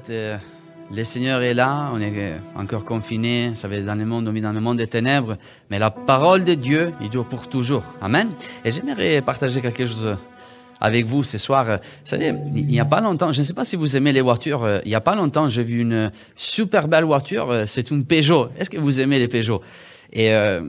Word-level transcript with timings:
fait, 0.00 0.10
euh, 0.10 0.38
le 0.94 1.04
Seigneur 1.04 1.42
est 1.42 1.52
là, 1.52 1.90
on 1.92 2.00
est 2.00 2.12
euh, 2.16 2.38
encore 2.56 2.84
ça 3.54 3.68
va 3.68 3.76
être 3.76 3.84
dans 3.84 3.94
le 3.94 4.06
monde, 4.06 4.26
on 4.26 4.32
vit 4.32 4.40
dans 4.40 4.52
le 4.52 4.60
monde 4.60 4.78
des 4.78 4.86
ténèbres, 4.86 5.36
mais 5.70 5.78
la 5.78 5.90
parole 5.90 6.44
de 6.44 6.54
Dieu, 6.54 6.92
il 7.02 7.10
dure 7.10 7.26
pour 7.26 7.48
toujours. 7.48 7.84
Amen. 8.00 8.30
Et 8.64 8.70
j'aimerais 8.70 9.20
partager 9.20 9.60
quelque 9.60 9.84
chose 9.84 10.16
avec 10.80 11.06
vous 11.06 11.22
ce 11.22 11.38
soir. 11.38 11.66
Vous 11.66 11.78
savez, 12.04 12.34
il 12.54 12.66
n'y 12.66 12.80
a 12.80 12.84
pas 12.84 13.00
longtemps, 13.00 13.32
je 13.32 13.40
ne 13.40 13.44
sais 13.44 13.54
pas 13.54 13.64
si 13.64 13.76
vous 13.76 13.96
aimez 13.96 14.12
les 14.12 14.20
voitures, 14.20 14.64
euh, 14.64 14.80
il 14.84 14.88
n'y 14.88 14.94
a 14.94 15.00
pas 15.00 15.14
longtemps, 15.14 15.48
j'ai 15.48 15.62
vu 15.62 15.80
une 15.80 16.10
super 16.34 16.88
belle 16.88 17.04
voiture, 17.04 17.50
euh, 17.50 17.64
c'est 17.66 17.90
une 17.90 18.04
Peugeot. 18.04 18.48
Est-ce 18.58 18.70
que 18.70 18.78
vous 18.78 19.00
aimez 19.00 19.18
les 19.18 19.28
Peugeot? 19.28 19.60
Et 20.12 20.34
euh, 20.34 20.60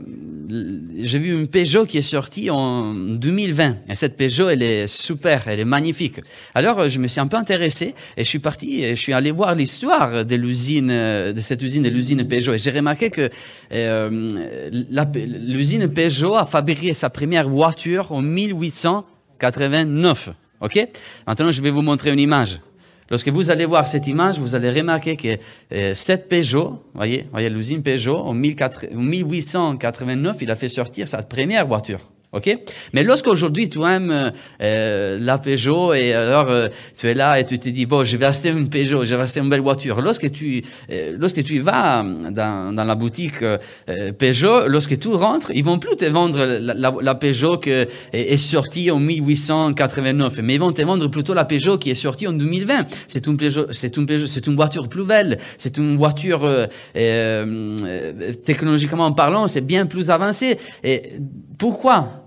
j'ai 1.00 1.18
vu 1.18 1.32
une 1.32 1.48
Peugeot 1.48 1.84
qui 1.84 1.98
est 1.98 2.02
sortie 2.02 2.48
en 2.48 2.94
2020. 2.94 3.76
Et 3.90 3.94
cette 3.94 4.16
Peugeot, 4.16 4.48
elle 4.48 4.62
est 4.62 4.86
super, 4.86 5.48
elle 5.48 5.60
est 5.60 5.66
magnifique. 5.66 6.20
Alors, 6.54 6.88
je 6.88 6.98
me 6.98 7.08
suis 7.08 7.20
un 7.20 7.26
peu 7.26 7.36
intéressé 7.36 7.94
et 8.16 8.24
je 8.24 8.28
suis 8.28 8.38
parti 8.38 8.82
et 8.82 8.96
je 8.96 9.00
suis 9.00 9.12
allé 9.12 9.32
voir 9.32 9.54
l'histoire 9.54 10.24
de 10.24 10.36
l'usine, 10.36 10.88
de 10.88 11.40
cette 11.40 11.60
usine, 11.62 11.82
de 11.82 11.90
l'usine 11.90 12.26
Peugeot. 12.26 12.54
Et 12.54 12.58
j'ai 12.58 12.70
remarqué 12.70 13.10
que 13.10 13.28
euh, 13.72 14.70
l'usine 14.70 15.88
Peugeot 15.88 16.36
a 16.36 16.46
fabriqué 16.46 16.94
sa 16.94 17.10
première 17.10 17.48
voiture 17.48 18.12
en 18.12 18.22
1889. 18.22 20.30
OK? 20.62 20.88
Maintenant, 21.26 21.50
je 21.50 21.60
vais 21.60 21.70
vous 21.70 21.82
montrer 21.82 22.12
une 22.12 22.20
image. 22.20 22.60
Lorsque 23.10 23.28
vous 23.28 23.50
allez 23.50 23.66
voir 23.66 23.86
cette 23.86 24.06
image, 24.06 24.38
vous 24.38 24.54
allez 24.54 24.70
remarquer 24.70 25.16
que 25.16 25.36
euh, 25.72 25.94
cette 25.94 26.28
Peugeot, 26.28 26.82
voyez, 26.94 27.26
voyez 27.30 27.48
l'usine 27.50 27.82
Peugeot, 27.82 28.16
en 28.16 28.34
14 28.40 28.94
en 28.94 28.98
1889, 28.98 30.36
il 30.40 30.50
a 30.50 30.56
fait 30.56 30.68
sortir 30.68 31.06
sa 31.06 31.22
première 31.22 31.66
voiture. 31.66 32.13
OK? 32.34 32.56
Mais 32.92 33.02
lorsqu'aujourd'hui 33.04 33.68
tu 33.68 33.80
aimes 33.84 34.10
euh, 34.10 34.30
euh, 34.60 35.18
la 35.20 35.38
Peugeot 35.38 35.94
et 35.94 36.12
alors 36.12 36.48
euh, 36.50 36.68
tu 36.98 37.06
es 37.08 37.14
là 37.14 37.38
et 37.38 37.44
tu 37.44 37.58
te 37.58 37.68
dis, 37.68 37.86
bon, 37.86 38.02
je 38.04 38.16
vais 38.16 38.26
acheter 38.26 38.48
une 38.50 38.68
Peugeot, 38.68 39.04
je 39.04 39.14
vais 39.14 39.22
acheter 39.22 39.40
une 39.40 39.48
belle 39.48 39.60
voiture. 39.60 40.00
Lorsque 40.00 40.30
tu, 40.32 40.62
euh, 40.90 41.16
lorsque 41.18 41.42
tu 41.44 41.60
vas 41.60 42.02
dans, 42.02 42.74
dans 42.74 42.84
la 42.84 42.94
boutique 42.96 43.40
euh, 43.42 43.56
euh, 43.88 44.12
Peugeot, 44.12 44.66
lorsque 44.68 44.98
tu 44.98 45.08
rentres, 45.08 45.50
ils 45.54 45.62
vont 45.64 45.78
plus 45.78 45.94
te 45.96 46.04
vendre 46.06 46.44
la, 46.44 46.74
la- 46.74 46.94
la 47.00 47.14
Peugeot 47.14 47.58
qui 47.58 47.70
est, 47.70 48.36
sortie 48.36 48.90
en 48.90 48.98
1889, 48.98 50.40
mais 50.42 50.54
ils 50.54 50.60
vont 50.60 50.72
te 50.72 50.82
vendre 50.82 51.06
plutôt 51.08 51.34
la 51.34 51.44
Peugeot 51.44 51.78
qui 51.78 51.90
est 51.90 51.94
sortie 51.94 52.26
en 52.26 52.32
2020. 52.32 52.86
C'est 53.06 53.26
une 53.26 53.36
Peugeot, 53.36 53.66
c'est 53.70 53.96
une 53.96 54.06
Peugeot, 54.06 54.26
c'est 54.26 54.46
une 54.46 54.56
voiture 54.56 54.88
plus 54.88 55.04
belle, 55.04 55.38
c'est 55.58 55.78
une 55.78 55.96
voiture 55.96 56.48
technologiquement 58.44 59.12
parlant, 59.12 59.48
c'est 59.48 59.60
bien 59.60 59.86
plus 59.86 60.10
avancé. 60.10 60.58
Et 60.82 61.12
pourquoi 61.58 62.23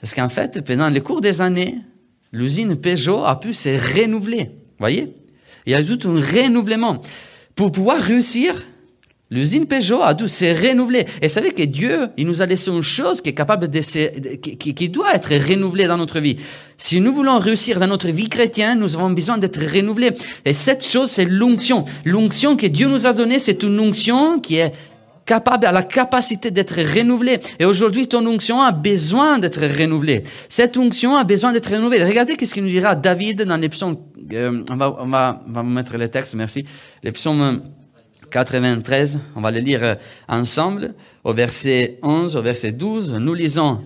parce 0.00 0.14
qu'en 0.14 0.28
fait, 0.28 0.60
pendant 0.64 0.88
les 0.88 1.00
cours 1.00 1.20
des 1.20 1.40
années, 1.40 1.76
l'usine 2.32 2.76
Peugeot 2.76 3.24
a 3.24 3.38
pu 3.38 3.52
se 3.54 3.68
renouveler. 3.98 4.50
voyez? 4.78 5.12
Il 5.66 5.72
y 5.72 5.74
a 5.74 5.82
tout 5.84 5.98
un 6.08 6.14
renouvellement. 6.14 7.00
Pour 7.54 7.70
pouvoir 7.70 8.00
réussir, 8.00 8.62
l'usine 9.30 9.66
Peugeot 9.66 10.00
a 10.02 10.14
dû 10.14 10.26
se 10.26 10.46
renouveler. 10.46 11.04
Et 11.20 11.26
vous 11.26 11.32
savez 11.32 11.50
que 11.52 11.62
Dieu, 11.62 12.08
il 12.16 12.26
nous 12.26 12.40
a 12.40 12.46
laissé 12.46 12.70
une 12.70 12.82
chose 12.82 13.20
qui 13.20 13.28
est 13.28 13.34
capable 13.34 13.68
de 13.68 13.82
se, 13.82 14.36
qui- 14.36 14.74
qui 14.74 14.88
doit 14.88 15.14
être 15.14 15.34
renouvelée 15.34 15.86
dans 15.86 15.98
notre 15.98 16.18
vie. 16.20 16.36
Si 16.78 16.98
nous 17.00 17.14
voulons 17.14 17.38
réussir 17.38 17.78
dans 17.78 17.86
notre 17.88 18.08
vie 18.08 18.30
chrétienne, 18.30 18.78
nous 18.80 18.96
avons 18.96 19.10
besoin 19.10 19.36
d'être 19.36 19.60
renouvelés. 19.60 20.12
Et 20.46 20.54
cette 20.54 20.84
chose, 20.84 21.10
c'est 21.10 21.26
l'onction. 21.26 21.84
L'onction 22.06 22.56
que 22.56 22.66
Dieu 22.66 22.88
nous 22.88 23.06
a 23.06 23.12
donnée, 23.12 23.38
c'est 23.38 23.62
une 23.62 23.78
onction 23.78 24.40
qui 24.40 24.56
est 24.56 24.72
capable, 25.30 25.64
a 25.66 25.70
la 25.70 25.84
capacité 25.84 26.50
d'être 26.50 26.74
renouvelée. 26.74 27.38
Et 27.60 27.64
aujourd'hui, 27.64 28.08
ton 28.08 28.26
onction 28.26 28.60
a 28.60 28.72
besoin 28.72 29.38
d'être 29.38 29.64
renouvelée. 29.64 30.24
Cette 30.48 30.76
onction 30.76 31.14
a 31.14 31.22
besoin 31.22 31.52
d'être 31.52 31.70
renouvelée. 31.70 32.02
Regardez 32.04 32.34
qu'est-ce 32.34 32.52
qu'il 32.52 32.64
nous 32.64 32.68
dira 32.68 32.96
David 32.96 33.42
dans 33.42 33.56
les 33.56 33.68
psaumes. 33.68 33.96
euh, 34.32 34.64
on, 34.68 34.76
va, 34.76 34.96
on, 34.98 35.06
va, 35.06 35.40
on 35.46 35.52
va 35.52 35.62
mettre 35.62 35.96
les 35.96 36.08
textes, 36.08 36.34
merci. 36.34 36.64
Les 37.04 37.12
psaumes 37.12 37.62
93, 38.32 39.20
on 39.36 39.40
va 39.40 39.52
les 39.52 39.60
lire 39.60 39.84
euh, 39.84 39.94
ensemble. 40.28 40.94
Au 41.22 41.32
verset 41.32 42.00
11, 42.02 42.34
au 42.34 42.42
verset 42.42 42.72
12, 42.72 43.14
nous 43.14 43.34
lisons 43.34 43.84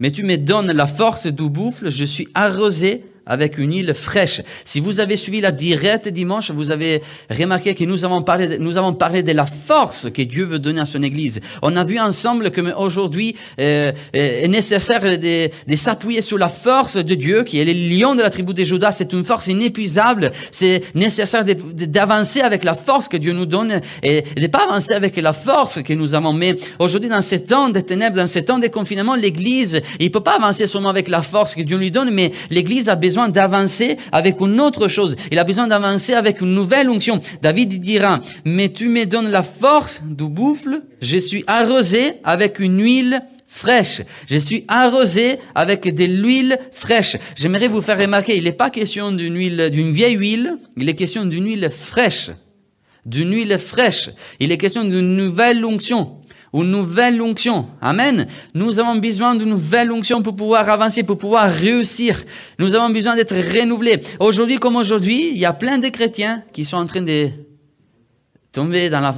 mais 0.00 0.10
tu 0.10 0.24
me 0.24 0.36
donnes 0.36 0.72
la 0.72 0.86
force 0.86 1.28
du 1.28 1.48
bouffle, 1.48 1.90
je 1.90 2.04
suis 2.04 2.28
arrosé 2.34 3.04
avec 3.26 3.58
une 3.58 3.72
île 3.72 3.94
fraîche. 3.94 4.42
Si 4.64 4.80
vous 4.80 5.00
avez 5.00 5.16
suivi 5.16 5.40
la 5.40 5.52
directe 5.52 6.08
dimanche, 6.08 6.50
vous 6.50 6.70
avez 6.70 7.02
remarqué 7.30 7.74
que 7.74 7.84
nous 7.84 8.04
avons 8.04 8.22
parlé 8.22 8.48
de, 8.48 8.56
nous 8.56 8.76
avons 8.76 8.94
parlé 8.94 9.22
de 9.22 9.32
la 9.32 9.46
force 9.46 10.08
que 10.10 10.22
Dieu 10.22 10.44
veut 10.44 10.58
donner 10.58 10.80
à 10.80 10.86
son 10.86 11.02
Église. 11.02 11.40
On 11.62 11.76
a 11.76 11.84
vu 11.84 11.98
ensemble 11.98 12.50
que 12.50 12.60
aujourd'hui 12.76 13.36
euh, 13.60 13.92
euh, 14.16 14.44
est 14.44 14.48
nécessaire 14.48 15.00
de, 15.00 15.48
de 15.66 15.76
s'appuyer 15.76 16.20
sur 16.20 16.38
la 16.38 16.48
force 16.48 16.96
de 16.96 17.14
Dieu, 17.14 17.44
qui 17.44 17.58
est 17.58 17.64
le 17.64 17.72
lion 17.72 18.14
de 18.14 18.22
la 18.22 18.30
tribu 18.30 18.54
de 18.54 18.64
Judas. 18.64 18.92
C'est 18.92 19.12
une 19.12 19.24
force 19.24 19.46
inépuisable. 19.46 20.30
C'est 20.52 20.82
nécessaire 20.94 21.44
d'avancer 21.44 22.40
avec 22.40 22.64
la 22.64 22.74
force 22.74 23.08
que 23.08 23.16
Dieu 23.16 23.32
nous 23.32 23.46
donne 23.46 23.80
et 24.02 24.22
de 24.22 24.46
pas 24.46 24.64
avancer 24.64 24.94
avec 24.94 25.16
la 25.16 25.32
force 25.32 25.82
que 25.82 25.92
nous 25.92 26.14
avons. 26.14 26.32
Mais 26.32 26.56
aujourd'hui, 26.78 27.10
dans 27.10 27.22
ces 27.22 27.42
temps 27.42 27.70
de 27.70 27.80
ténèbres, 27.80 28.16
dans 28.16 28.26
ces 28.26 28.44
temps 28.44 28.58
de 28.58 28.68
confinement, 28.68 29.14
l'Église, 29.14 29.80
il 30.00 30.10
peut 30.10 30.20
pas 30.20 30.36
avancer 30.36 30.66
seulement 30.66 30.90
avec 30.90 31.08
la 31.08 31.22
force 31.22 31.54
que 31.54 31.62
Dieu 31.62 31.76
lui 31.76 31.90
donne, 31.90 32.10
mais 32.10 32.30
l'Église 32.50 32.88
a 32.88 32.94
besoin 32.94 33.13
d'avancer 33.28 33.96
avec 34.12 34.40
une 34.40 34.60
autre 34.60 34.88
chose. 34.88 35.16
Il 35.30 35.38
a 35.38 35.44
besoin 35.44 35.66
d'avancer 35.66 36.14
avec 36.14 36.40
une 36.40 36.54
nouvelle 36.54 36.88
onction. 36.88 37.20
David 37.42 37.80
dira, 37.80 38.20
mais 38.44 38.68
tu 38.68 38.88
me 38.88 39.04
donnes 39.04 39.30
la 39.30 39.42
force 39.42 40.02
du 40.04 40.28
bouffle, 40.28 40.82
je 41.00 41.18
suis 41.18 41.44
arrosé 41.46 42.14
avec 42.24 42.58
une 42.58 42.82
huile 42.82 43.22
fraîche. 43.46 44.02
Je 44.28 44.36
suis 44.36 44.64
arrosé 44.68 45.38
avec 45.54 45.82
de 45.94 46.04
l'huile 46.04 46.58
fraîche. 46.72 47.16
J'aimerais 47.36 47.68
vous 47.68 47.80
faire 47.80 47.98
remarquer, 47.98 48.36
il 48.36 48.44
n'est 48.44 48.52
pas 48.52 48.70
question 48.70 49.12
d'une 49.12 49.36
huile, 49.36 49.70
d'une 49.70 49.92
vieille 49.92 50.16
huile, 50.16 50.56
il 50.76 50.88
est 50.88 50.94
question 50.94 51.24
d'une 51.24 51.46
huile 51.46 51.70
fraîche. 51.70 52.30
D'une 53.06 53.32
huile 53.32 53.58
fraîche. 53.58 54.10
Il 54.40 54.50
est 54.50 54.56
question 54.56 54.82
d'une 54.82 55.16
nouvelle 55.16 55.64
onction. 55.64 56.20
Une 56.54 56.70
nouvelle 56.70 57.20
onction. 57.20 57.66
Amen. 57.80 58.26
Nous 58.54 58.78
avons 58.78 58.94
besoin 58.96 59.34
d'une 59.34 59.48
nouvelle 59.48 59.90
onction 59.90 60.22
pour 60.22 60.36
pouvoir 60.36 60.68
avancer, 60.70 61.02
pour 61.02 61.18
pouvoir 61.18 61.50
réussir. 61.50 62.22
Nous 62.60 62.76
avons 62.76 62.90
besoin 62.90 63.16
d'être 63.16 63.34
renouvelés. 63.34 63.98
Aujourd'hui 64.20 64.58
comme 64.58 64.76
aujourd'hui, 64.76 65.30
il 65.32 65.38
y 65.38 65.44
a 65.44 65.52
plein 65.52 65.78
de 65.78 65.88
chrétiens 65.88 66.44
qui 66.52 66.64
sont 66.64 66.76
en 66.76 66.86
train 66.86 67.02
de 67.02 67.28
tomber 68.52 68.88
dans 68.88 69.00
la... 69.00 69.14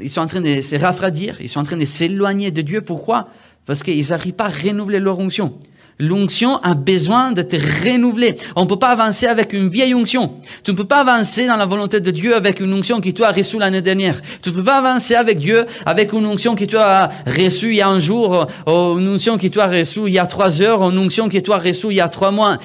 Ils 0.00 0.10
sont 0.10 0.22
en 0.22 0.26
train 0.26 0.40
de 0.40 0.60
se 0.60 0.74
rafradir, 0.74 1.36
ils 1.40 1.48
sont 1.48 1.60
en 1.60 1.64
train 1.64 1.76
de 1.76 1.84
s'éloigner 1.84 2.50
de 2.50 2.60
Dieu. 2.60 2.80
Pourquoi? 2.80 3.28
Parce 3.66 3.84
qu'ils 3.84 4.08
n'arrivent 4.08 4.32
pas 4.32 4.46
à 4.46 4.48
renouveler 4.48 4.98
leur 4.98 5.20
onction. 5.20 5.60
L'onction 6.00 6.56
a 6.62 6.72
besoin 6.74 7.32
de 7.32 7.42
te 7.42 7.56
renouveler. 7.56 8.36
On 8.56 8.62
ne 8.62 8.66
peut 8.66 8.78
pas 8.78 8.88
avancer 8.88 9.26
avec 9.26 9.52
une 9.52 9.68
vieille 9.68 9.94
onction. 9.94 10.32
Tu 10.64 10.70
ne 10.70 10.76
peux 10.76 10.86
pas 10.86 11.00
avancer 11.00 11.46
dans 11.46 11.56
la 11.56 11.66
volonté 11.66 12.00
de 12.00 12.10
Dieu 12.10 12.34
avec 12.34 12.58
une 12.60 12.72
onction 12.72 13.00
qui 13.02 13.12
tu 13.12 13.22
as 13.22 13.32
reçue 13.32 13.58
l'année 13.58 13.82
dernière. 13.82 14.18
Tu 14.42 14.48
ne 14.48 14.54
peux 14.54 14.64
pas 14.64 14.78
avancer 14.78 15.14
avec 15.14 15.38
Dieu 15.38 15.66
avec 15.84 16.14
une 16.14 16.24
onction 16.24 16.54
que 16.54 16.64
tu 16.64 16.78
as 16.78 17.10
reçue 17.26 17.68
il 17.72 17.76
y 17.76 17.80
a 17.82 17.88
un 17.88 17.98
jour, 17.98 18.46
ou 18.66 18.98
une 18.98 19.14
onction 19.14 19.36
que 19.36 19.46
tu 19.46 19.60
as 19.60 19.66
reçue 19.66 20.00
il 20.06 20.14
y 20.14 20.18
a 20.18 20.24
trois 20.24 20.62
heures, 20.62 20.82
une 20.88 20.96
onction 20.96 21.28
que 21.28 21.36
tu 21.36 21.52
as 21.52 21.58
reçue 21.58 21.88
il 21.90 21.96
y 21.96 22.00
a 22.00 22.08
trois 22.08 22.30
mois. 22.30 22.56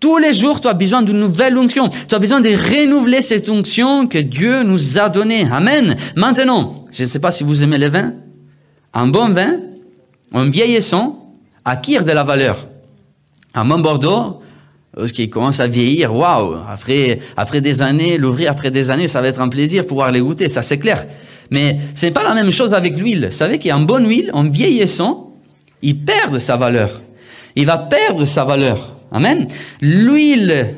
Tous 0.00 0.16
les 0.16 0.32
jours, 0.32 0.60
tu 0.60 0.68
as 0.68 0.74
besoin 0.74 1.02
d'une 1.02 1.18
nouvelle 1.18 1.58
onction. 1.58 1.88
Tu 1.88 2.14
as 2.14 2.18
besoin 2.18 2.40
de 2.40 2.48
renouveler 2.48 3.20
cette 3.20 3.50
onction 3.50 4.06
que 4.06 4.18
Dieu 4.18 4.62
nous 4.62 4.98
a 4.98 5.10
donnée. 5.10 5.46
Amen. 5.50 5.94
Maintenant, 6.16 6.86
je 6.90 7.02
ne 7.02 7.08
sais 7.08 7.18
pas 7.18 7.32
si 7.32 7.44
vous 7.44 7.64
aimez 7.64 7.78
le 7.78 7.88
vin. 7.88 8.14
Un 8.94 9.08
bon 9.08 9.28
vin, 9.28 9.56
en 10.32 10.48
vieillissant, 10.48 11.34
acquiert 11.64 12.04
de 12.04 12.12
la 12.12 12.24
valeur. 12.24 12.68
Un 13.58 13.64
bon 13.64 13.80
Bordeaux, 13.80 14.40
qui 15.12 15.28
commence 15.28 15.58
à 15.58 15.66
vieillir, 15.66 16.14
waouh, 16.14 16.56
après, 17.36 17.60
des 17.60 17.82
années, 17.82 18.16
l'ouvrir 18.16 18.52
après 18.52 18.70
des 18.70 18.90
années, 18.92 19.08
ça 19.08 19.20
va 19.20 19.26
être 19.26 19.40
un 19.40 19.48
plaisir 19.48 19.84
pouvoir 19.84 20.12
les 20.12 20.20
goûter, 20.20 20.48
ça 20.48 20.62
c'est 20.62 20.78
clair. 20.78 21.06
Mais 21.50 21.76
ce 21.92 22.06
n'est 22.06 22.12
pas 22.12 22.22
la 22.22 22.34
même 22.34 22.52
chose 22.52 22.72
avec 22.72 22.96
l'huile. 22.96 23.26
Vous 23.26 23.36
savez 23.36 23.58
une 23.68 23.84
bonne 23.84 24.08
huile, 24.08 24.30
en 24.32 24.44
vieillissant, 24.48 25.32
il 25.82 25.98
perd 25.98 26.38
sa 26.38 26.56
valeur. 26.56 27.02
Il 27.56 27.66
va 27.66 27.78
perdre 27.78 28.24
sa 28.26 28.44
valeur. 28.44 28.94
Amen. 29.10 29.48
L'huile, 29.80 30.74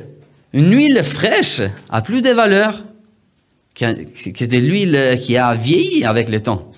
une 0.55 0.75
huile 0.75 1.03
fraîche 1.05 1.61
a 1.91 2.01
plus 2.01 2.23
de 2.23 2.31
valeur 2.31 2.83
que, 3.75 4.31
que 4.31 4.45
de 4.47 4.57
l'huile 4.57 5.19
qui 5.21 5.37
a 5.37 5.53
vieilli 5.55 6.05
avec 6.05 6.31
le 6.31 6.41
temps. 6.41 6.70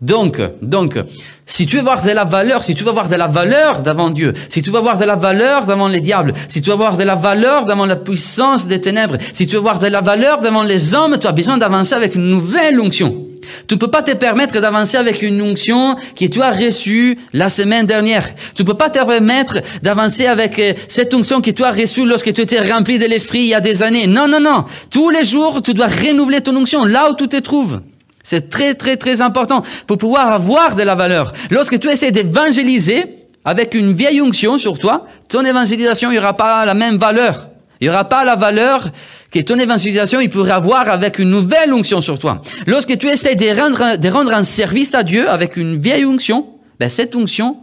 Donc, 0.00 0.40
donc, 0.60 0.98
si 1.46 1.66
tu 1.66 1.76
veux 1.76 1.82
voir 1.82 2.02
de 2.02 2.10
la 2.10 2.24
valeur, 2.24 2.64
si 2.64 2.74
tu 2.74 2.84
veux 2.84 2.92
voir 2.92 3.08
de 3.08 3.14
la 3.14 3.28
valeur 3.28 3.82
devant 3.82 4.10
Dieu, 4.10 4.34
si 4.50 4.62
tu 4.62 4.70
veux 4.70 4.80
voir 4.80 4.98
de 4.98 5.04
la 5.04 5.14
valeur 5.16 5.64
devant 5.64 5.88
les 5.88 6.00
diables, 6.00 6.32
si 6.48 6.60
tu 6.60 6.70
veux 6.70 6.76
voir 6.76 6.96
de 6.96 7.04
la 7.04 7.14
valeur 7.14 7.64
devant 7.64 7.86
la 7.86 7.96
puissance 7.96 8.66
des 8.66 8.80
ténèbres, 8.80 9.16
si 9.32 9.46
tu 9.46 9.54
veux 9.54 9.62
voir 9.62 9.78
de 9.78 9.86
la 9.86 10.00
valeur 10.00 10.40
devant 10.40 10.62
les 10.62 10.94
hommes, 10.94 11.16
tu 11.18 11.26
as 11.26 11.32
besoin 11.32 11.56
d'avancer 11.56 11.94
avec 11.94 12.14
une 12.14 12.28
nouvelle 12.28 12.80
onction. 12.80 13.26
Tu 13.68 13.74
ne 13.74 13.78
peux 13.78 13.90
pas 13.90 14.02
te 14.02 14.12
permettre 14.12 14.60
d'avancer 14.60 14.96
avec 14.96 15.22
une 15.22 15.40
onction 15.40 15.94
que 16.18 16.26
tu 16.26 16.42
as 16.42 16.50
reçue 16.50 17.18
la 17.32 17.48
semaine 17.48 17.86
dernière. 17.86 18.28
Tu 18.54 18.62
ne 18.62 18.66
peux 18.66 18.74
pas 18.74 18.90
te 18.90 18.98
permettre 19.04 19.58
d'avancer 19.82 20.26
avec 20.26 20.58
euh, 20.58 20.72
cette 20.88 21.14
onction 21.14 21.40
que 21.40 21.52
tu 21.52 21.62
as 21.62 21.70
reçue 21.70 22.04
lorsque 22.04 22.32
tu 22.32 22.40
étais 22.40 22.60
rempli 22.60 22.98
de 22.98 23.06
l'esprit 23.06 23.40
il 23.40 23.46
y 23.46 23.54
a 23.54 23.60
des 23.60 23.82
années. 23.82 24.06
Non, 24.06 24.26
non, 24.28 24.40
non. 24.40 24.64
Tous 24.90 25.10
les 25.10 25.24
jours, 25.24 25.62
tu 25.62 25.74
dois 25.74 25.86
renouveler 25.86 26.40
ton 26.40 26.56
onction 26.56 26.84
là 26.84 27.10
où 27.10 27.14
tu 27.14 27.28
te 27.28 27.36
trouves. 27.36 27.80
C'est 28.26 28.48
très, 28.48 28.74
très, 28.74 28.96
très 28.96 29.22
important 29.22 29.62
pour 29.86 29.98
pouvoir 29.98 30.32
avoir 30.32 30.74
de 30.74 30.82
la 30.82 30.96
valeur. 30.96 31.32
Lorsque 31.52 31.78
tu 31.78 31.88
essaies 31.88 32.10
d'évangéliser 32.10 33.20
avec 33.44 33.72
une 33.72 33.92
vieille 33.92 34.20
onction 34.20 34.58
sur 34.58 34.80
toi, 34.80 35.06
ton 35.28 35.44
évangélisation 35.44 36.10
n'aura 36.10 36.32
pas 36.32 36.66
la 36.66 36.74
même 36.74 36.98
valeur. 36.98 37.46
Il 37.80 37.86
n'y 37.86 37.94
aura 37.94 38.02
pas 38.02 38.24
la 38.24 38.34
valeur 38.34 38.90
que 39.30 39.38
ton 39.38 39.60
évangélisation 39.60 40.18
il 40.18 40.28
pourrait 40.28 40.50
avoir 40.50 40.88
avec 40.90 41.20
une 41.20 41.30
nouvelle 41.30 41.72
onction 41.72 42.00
sur 42.00 42.18
toi. 42.18 42.42
Lorsque 42.66 42.98
tu 42.98 43.06
essaies 43.06 43.36
de 43.36 43.46
rendre, 43.56 43.96
de 43.96 44.08
rendre 44.08 44.32
un 44.32 44.42
service 44.42 44.96
à 44.96 45.04
Dieu 45.04 45.30
avec 45.30 45.56
une 45.56 45.80
vieille 45.80 46.04
onction, 46.04 46.48
ben 46.80 46.88
cette 46.88 47.14
onction, 47.14 47.58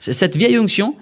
cette 0.00 0.34
vieille 0.34 0.58
onction, 0.58 0.96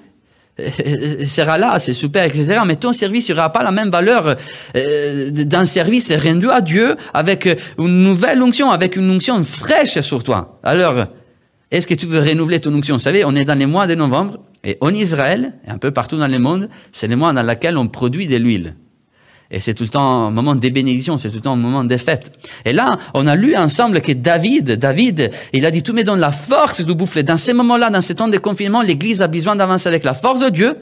sera 1.25 1.58
là, 1.58 1.78
c'est 1.78 1.93
super, 1.93 2.25
etc. 2.25 2.60
Mais 2.66 2.76
ton 2.76 2.93
service 2.93 3.28
n'aura 3.31 3.52
pas 3.52 3.62
la 3.62 3.70
même 3.70 3.90
valeur 3.90 4.37
euh, 4.76 5.31
d'un 5.31 5.66
service 5.66 6.12
rendu 6.12 6.50
à 6.50 6.60
Dieu 6.60 6.96
avec 7.14 7.49
une 7.78 8.02
nouvelle 8.02 8.43
onction, 8.43 8.70
avec 8.70 8.96
une 8.96 9.10
onction 9.10 9.43
fraîche 9.44 10.00
sur 10.00 10.25
toi. 10.25 10.58
Alors, 10.62 11.06
est-ce 11.70 11.87
que 11.87 11.94
tu 11.94 12.06
veux 12.06 12.20
renouveler 12.20 12.60
ton 12.60 12.75
onction? 12.75 12.96
Vous 12.96 13.00
savez, 13.00 13.25
on 13.25 13.37
est 13.37 13.44
dans 13.44 13.58
les 13.58 13.66
mois 13.66 13.87
de 13.87 13.94
novembre 13.94 14.38
et 14.64 14.76
en 14.81 14.93
Israël, 14.93 15.55
et 15.66 15.70
un 15.70 15.78
peu 15.78 15.90
partout 15.90 16.16
dans 16.16 16.28
le 16.28 16.38
monde, 16.38 16.69
c'est 16.93 17.06
les 17.06 17.16
mois 17.16 17.32
dans 17.32 17.43
lesquels 17.43 17.76
on 17.76 17.87
produit 17.87 18.26
de 18.26 18.37
l'huile. 18.37 18.75
Et 19.50 19.61
c'est 19.61 19.73
tout 19.73 19.83
le 19.83 19.89
temps 19.89 20.27
un 20.27 20.31
moment 20.31 20.55
des 20.55 20.71
bénédictions, 20.71 21.17
c'est 21.17 21.31
tout 21.31 21.37
le 21.37 21.41
temps 21.41 21.55
un 21.55 21.56
moment 21.56 21.83
des 21.83 21.97
fêtes. 21.97 22.33
Et 22.67 22.73
là, 22.73 22.99
on 23.15 23.27
a 23.27 23.35
lu 23.35 23.56
ensemble 23.56 24.03
que 24.03 24.12
David, 24.12 24.73
David, 24.73 25.31
il 25.55 25.65
a 25.65 25.71
dit, 25.71 25.83
tout 25.83 25.95
me 25.95 26.03
donne 26.03 26.21
la 26.21 26.33
force 26.33 26.83
de 26.83 26.93
bouffer. 26.93 27.23
Dans 27.23 27.39
ces 27.39 27.55
moments-là, 27.55 27.89
dans 27.89 28.03
ces 28.03 28.15
temps 28.15 28.29
de 28.29 28.37
confinement, 28.37 28.83
l'Église 28.83 29.23
a 29.23 29.27
besoin 29.27 29.56
d'avancer 29.56 29.89
avec 29.89 30.05
la 30.05 30.12
force 30.12 30.41
de 30.41 30.50
Dieu. 30.50 30.77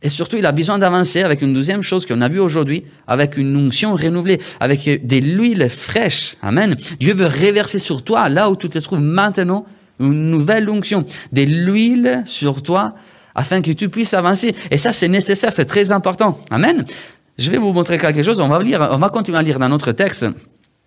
Et 0.00 0.08
surtout, 0.08 0.36
il 0.36 0.46
a 0.46 0.52
besoin 0.52 0.78
d'avancer 0.78 1.22
avec 1.22 1.42
une 1.42 1.52
deuxième 1.52 1.82
chose 1.82 2.06
qu'on 2.06 2.20
a 2.22 2.28
vue 2.28 2.40
aujourd'hui, 2.40 2.84
avec 3.06 3.36
une 3.36 3.54
onction 3.56 3.94
renouvelée, 3.94 4.40
avec 4.60 5.06
de 5.06 5.16
l'huile 5.16 5.68
fraîche. 5.68 6.36
Amen. 6.40 6.74
Dieu 6.98 7.12
veut 7.12 7.26
réverser 7.26 7.78
sur 7.78 8.02
toi, 8.02 8.30
là 8.30 8.50
où 8.50 8.56
tu 8.56 8.68
te 8.68 8.78
trouves 8.78 9.00
maintenant, 9.00 9.66
une 10.00 10.30
nouvelle 10.30 10.68
onction. 10.70 11.04
De 11.32 11.42
l'huile 11.42 12.22
sur 12.24 12.62
toi, 12.62 12.94
afin 13.34 13.60
que 13.60 13.70
tu 13.72 13.88
puisses 13.88 14.14
avancer. 14.14 14.54
Et 14.70 14.78
ça, 14.78 14.92
c'est 14.92 15.08
nécessaire, 15.08 15.52
c'est 15.52 15.66
très 15.66 15.92
important. 15.92 16.40
Amen. 16.50 16.84
Je 17.38 17.50
vais 17.50 17.58
vous 17.58 17.72
montrer 17.72 17.98
quelque 17.98 18.22
chose. 18.22 18.40
On 18.40 18.48
va 18.48 18.62
lire, 18.62 18.88
on 18.92 18.98
va 18.98 19.08
continuer 19.08 19.38
à 19.38 19.42
lire 19.42 19.58
dans 19.58 19.68
notre 19.68 19.92
texte, 19.92 20.26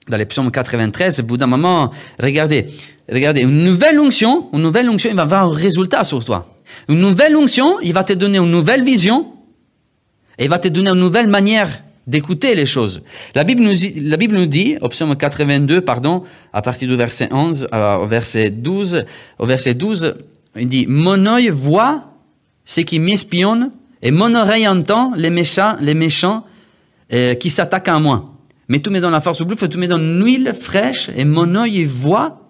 dans 0.07 0.18
les 0.18 0.25
psaumes 0.25 0.51
93. 0.51 1.19
Au 1.19 1.24
bout 1.24 1.38
d'un 1.38 1.48
moment, 1.48 1.92
regardez, 2.19 2.66
regardez, 3.12 3.42
une 3.42 3.63
nouvelle 3.63 4.00
onction, 4.00 4.50
une 4.54 4.62
nouvelle 4.62 4.90
onction, 4.90 5.10
il 5.10 5.16
va 5.16 5.24
avoir 5.24 5.46
un 5.46 5.54
résultat 5.54 6.04
sur 6.04 6.24
toi. 6.24 6.48
Une 6.88 7.00
nouvelle 7.00 7.36
onction, 7.36 7.80
il 7.81 7.94
va 7.94 8.04
te 8.04 8.13
donner 8.13 8.40
une 8.40 8.51
nouvelle 8.51 8.84
vision, 8.84 9.28
et 10.38 10.46
il 10.46 10.50
va 10.50 10.57
te 10.57 10.68
donner 10.68 10.90
une 10.90 11.00
nouvelle 11.00 11.28
manière 11.28 11.84
d'écouter 12.07 12.56
les 12.56 12.66
choses. 12.66 13.02
La 13.36 13.44
Bible 13.44 13.62
nous, 13.62 13.74
la 14.02 14.18
Bible 14.18 14.36
nous 14.36 14.48
dit, 14.48 14.78
au 14.81 14.90
psaume 14.90 15.16
82, 15.16 15.81
pardon, 15.81 16.24
à 16.54 16.63
partir 16.63 16.88
du 16.88 16.95
verset 16.95 17.30
11 17.31 17.68
euh, 17.72 17.98
au 17.98 18.07
verset 18.07 18.50
12, 18.50 19.06
au 19.38 19.45
verset 19.45 19.75
12, 19.75 20.16
il 20.56 20.68
dit, 20.68 20.86
mon 20.88 21.28
œil 21.28 21.50
voit 21.50 22.06
ce 22.66 22.81
qui 22.81 22.98
m'espionne 22.98 23.72
et 24.01 24.12
mon 24.12 24.34
oreille 24.36 24.68
entend 24.68 25.13
les 25.16 25.30
méchants, 25.30 25.75
les 25.80 25.94
méchants 25.94 26.46
euh, 27.12 27.36
qui 27.36 27.50
s'attaquent 27.50 27.90
à 27.90 28.00
moi. 28.00 28.34
Mais 28.68 28.80
tout 28.80 28.92
met 28.92 29.01
dans 29.01 29.10
la 29.10 29.19
force 29.19 29.42
au 29.42 29.46
bluff, 29.46 29.68
tout 29.68 29.78
met 29.78 29.88
dans 29.88 29.98
l'huile 29.98 30.54
fraîche, 30.60 31.10
et 31.16 31.25
mon 31.25 31.56
œil 31.56 31.86
voit, 31.86 32.50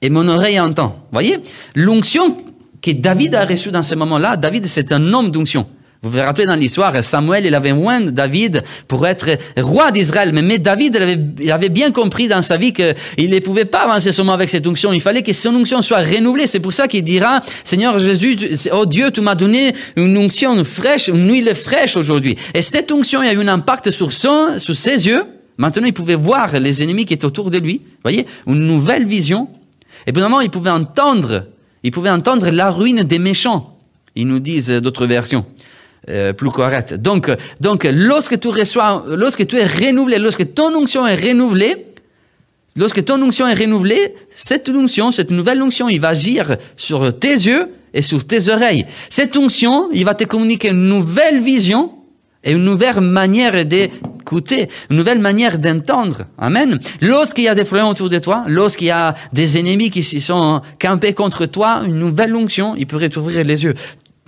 et 0.00 0.10
mon 0.10 0.26
oreille 0.26 0.58
entend. 0.58 1.06
Voyez? 1.12 1.38
L'onction 1.74 2.44
que 2.80 2.90
David 2.90 3.34
a 3.34 3.44
reçue 3.44 3.70
dans 3.70 3.82
ce 3.82 3.94
moment-là, 3.94 4.36
David 4.36 4.66
c'est 4.66 4.90
un 4.90 5.12
homme 5.12 5.30
d'onction. 5.30 5.66
Vous 6.04 6.10
vous 6.10 6.18
rappelez 6.18 6.46
dans 6.46 6.56
l'histoire, 6.56 7.04
Samuel, 7.04 7.46
il 7.46 7.54
avait 7.54 7.72
moins 7.72 8.00
David 8.00 8.64
pour 8.88 9.06
être 9.06 9.38
roi 9.56 9.92
d'Israël. 9.92 10.32
Mais, 10.32 10.58
David, 10.58 10.98
il 11.38 11.48
avait, 11.52 11.68
bien 11.68 11.92
compris 11.92 12.26
dans 12.26 12.42
sa 12.42 12.56
vie 12.56 12.72
qu'il 12.72 13.30
ne 13.30 13.38
pouvait 13.38 13.66
pas 13.66 13.82
avancer 13.82 14.10
seulement 14.10 14.32
avec 14.32 14.50
cette 14.50 14.66
onction. 14.66 14.92
Il 14.92 15.00
fallait 15.00 15.22
que 15.22 15.32
son 15.32 15.54
onction 15.54 15.80
soit 15.80 16.00
renouvelée. 16.00 16.48
C'est 16.48 16.58
pour 16.58 16.72
ça 16.72 16.88
qu'il 16.88 17.04
dira, 17.04 17.40
Seigneur 17.62 18.00
Jésus, 18.00 18.36
oh 18.72 18.84
Dieu, 18.84 19.12
tu 19.12 19.20
m'as 19.20 19.36
donné 19.36 19.74
une 19.94 20.18
onction 20.18 20.64
fraîche, 20.64 21.06
une 21.06 21.30
huile 21.30 21.54
fraîche 21.54 21.96
aujourd'hui. 21.96 22.36
Et 22.52 22.62
cette 22.62 22.90
onction, 22.90 23.20
a 23.20 23.32
eu 23.32 23.38
un 23.38 23.46
impact 23.46 23.92
sur, 23.92 24.10
son, 24.10 24.58
sur 24.58 24.74
ses 24.74 25.06
yeux. 25.06 25.22
Maintenant, 25.56 25.86
il 25.86 25.92
pouvait 25.92 26.16
voir 26.16 26.58
les 26.58 26.82
ennemis 26.82 27.04
qui 27.04 27.14
étaient 27.14 27.26
autour 27.26 27.48
de 27.48 27.58
lui. 27.58 27.74
Vous 27.84 28.00
voyez, 28.02 28.26
une 28.48 28.66
nouvelle 28.66 29.06
vision. 29.06 29.46
Et 30.08 30.10
moment, 30.10 30.40
il 30.40 30.50
pouvait 30.50 30.70
entendre, 30.70 31.44
il 31.84 31.92
pouvait 31.92 32.10
entendre 32.10 32.50
la 32.50 32.72
ruine 32.72 33.04
des 33.04 33.20
méchants. 33.20 33.78
Ils 34.16 34.26
nous 34.26 34.40
disent 34.40 34.70
d'autres 34.70 35.06
versions. 35.06 35.46
Euh, 36.08 36.32
plus 36.32 36.50
correct. 36.50 36.94
Donc, 36.94 37.30
donc, 37.60 37.84
lorsque 37.84 38.38
tu 38.40 38.48
reçois, 38.48 39.04
lorsque 39.08 39.46
tu 39.46 39.56
es 39.56 39.66
renouvelé, 39.66 40.18
lorsque 40.18 40.52
ton 40.52 40.74
onction 40.74 41.06
est 41.06 41.14
renouvelée, 41.14 41.86
lorsque 42.76 43.04
ton 43.04 43.22
onction 43.22 43.46
est 43.46 43.54
renouvelée, 43.54 44.14
cette 44.30 44.68
onction, 44.68 45.12
cette 45.12 45.30
nouvelle 45.30 45.62
onction, 45.62 45.88
il 45.88 46.00
va 46.00 46.08
agir 46.08 46.56
sur 46.76 47.16
tes 47.16 47.34
yeux 47.34 47.68
et 47.94 48.02
sur 48.02 48.26
tes 48.26 48.48
oreilles. 48.48 48.84
Cette 49.10 49.36
onction, 49.36 49.90
il 49.92 50.04
va 50.04 50.14
te 50.14 50.24
communiquer 50.24 50.70
une 50.70 50.88
nouvelle 50.88 51.40
vision 51.40 51.92
et 52.44 52.52
une 52.52 52.64
nouvelle 52.64 53.00
manière 53.00 53.64
d'écouter, 53.64 54.68
une 54.90 54.96
nouvelle 54.96 55.20
manière 55.20 55.58
d'entendre. 55.58 56.24
Amen. 56.38 56.80
Lorsqu'il 57.00 57.44
y 57.44 57.48
a 57.48 57.54
des 57.54 57.64
problèmes 57.64 57.86
autour 57.86 58.08
de 58.08 58.18
toi, 58.18 58.42
lorsqu'il 58.48 58.88
y 58.88 58.90
a 58.90 59.14
des 59.32 59.58
ennemis 59.58 59.90
qui 59.90 60.02
se 60.02 60.18
sont 60.18 60.60
campés 60.80 61.12
contre 61.12 61.46
toi, 61.46 61.82
une 61.86 61.98
nouvelle 61.98 62.34
onction, 62.34 62.74
il 62.76 62.86
pourrait 62.86 63.10
t'ouvrir 63.10 63.44
les 63.44 63.62
yeux. 63.62 63.74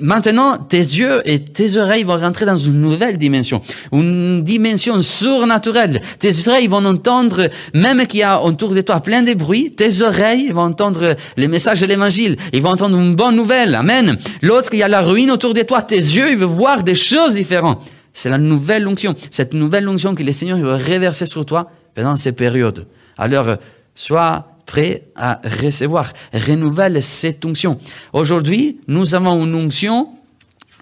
Maintenant, 0.01 0.59
tes 0.59 0.79
yeux 0.79 1.23
et 1.25 1.39
tes 1.39 1.77
oreilles 1.77 2.03
vont 2.03 2.19
rentrer 2.19 2.45
dans 2.45 2.57
une 2.57 2.81
nouvelle 2.81 3.17
dimension, 3.17 3.61
une 3.93 4.43
dimension 4.43 5.01
surnaturelle. 5.03 6.03
Tes 6.19 6.49
oreilles 6.49 6.67
vont 6.67 6.85
entendre, 6.85 7.49
même 7.75 8.05
qu'il 8.09 8.19
y 8.19 8.23
a 8.25 8.43
autour 8.43 8.75
de 8.75 8.81
toi 8.81 8.99
plein 8.99 9.23
de 9.23 9.35
bruits, 9.35 9.71
tes 9.71 10.03
oreilles 10.03 10.51
vont 10.51 10.63
entendre 10.63 11.15
les 11.37 11.47
messages 11.47 11.81
de 11.81 11.87
l'évangile. 11.87 12.37
Ils 12.53 12.61
vont 12.61 12.71
entendre 12.71 12.99
une 12.99 13.15
bonne 13.15 13.37
nouvelle. 13.37 13.77
Amen. 13.77 14.17
Lorsqu'il 14.43 14.81
y 14.81 14.83
a 14.83 14.89
la 14.89 15.01
ruine 15.01 15.31
autour 15.31 15.55
de 15.55 15.63
toi, 15.63 15.81
tes 15.81 15.95
yeux, 15.95 16.29
ils 16.33 16.39
vont 16.39 16.49
voir 16.49 16.83
des 16.83 16.97
choses 16.97 17.37
différentes. 17.37 17.81
C'est 18.13 18.31
la 18.31 18.39
nouvelle 18.39 18.89
onction. 18.89 19.15
Cette 19.31 19.55
nouvelle 19.55 19.89
onction 19.89 20.17
que 20.17 20.25
le 20.25 20.33
Seigneur 20.33 20.59
va 20.59 20.77
reverser 20.77 21.27
sur 21.27 21.47
toi 21.47 21.71
pendant 21.95 22.17
ces 22.17 22.33
périodes. 22.33 22.87
Alors, 23.17 23.47
sois 23.95 24.54
prêt 24.67 25.05
à 25.15 25.41
recevoir. 25.63 26.13
Renouvelle 26.33 27.03
cette 27.03 27.45
onction. 27.45 27.79
Aujourd'hui, 28.13 28.81
nous 28.89 29.15
avons 29.15 29.45
une 29.45 29.55
onction, 29.55 30.09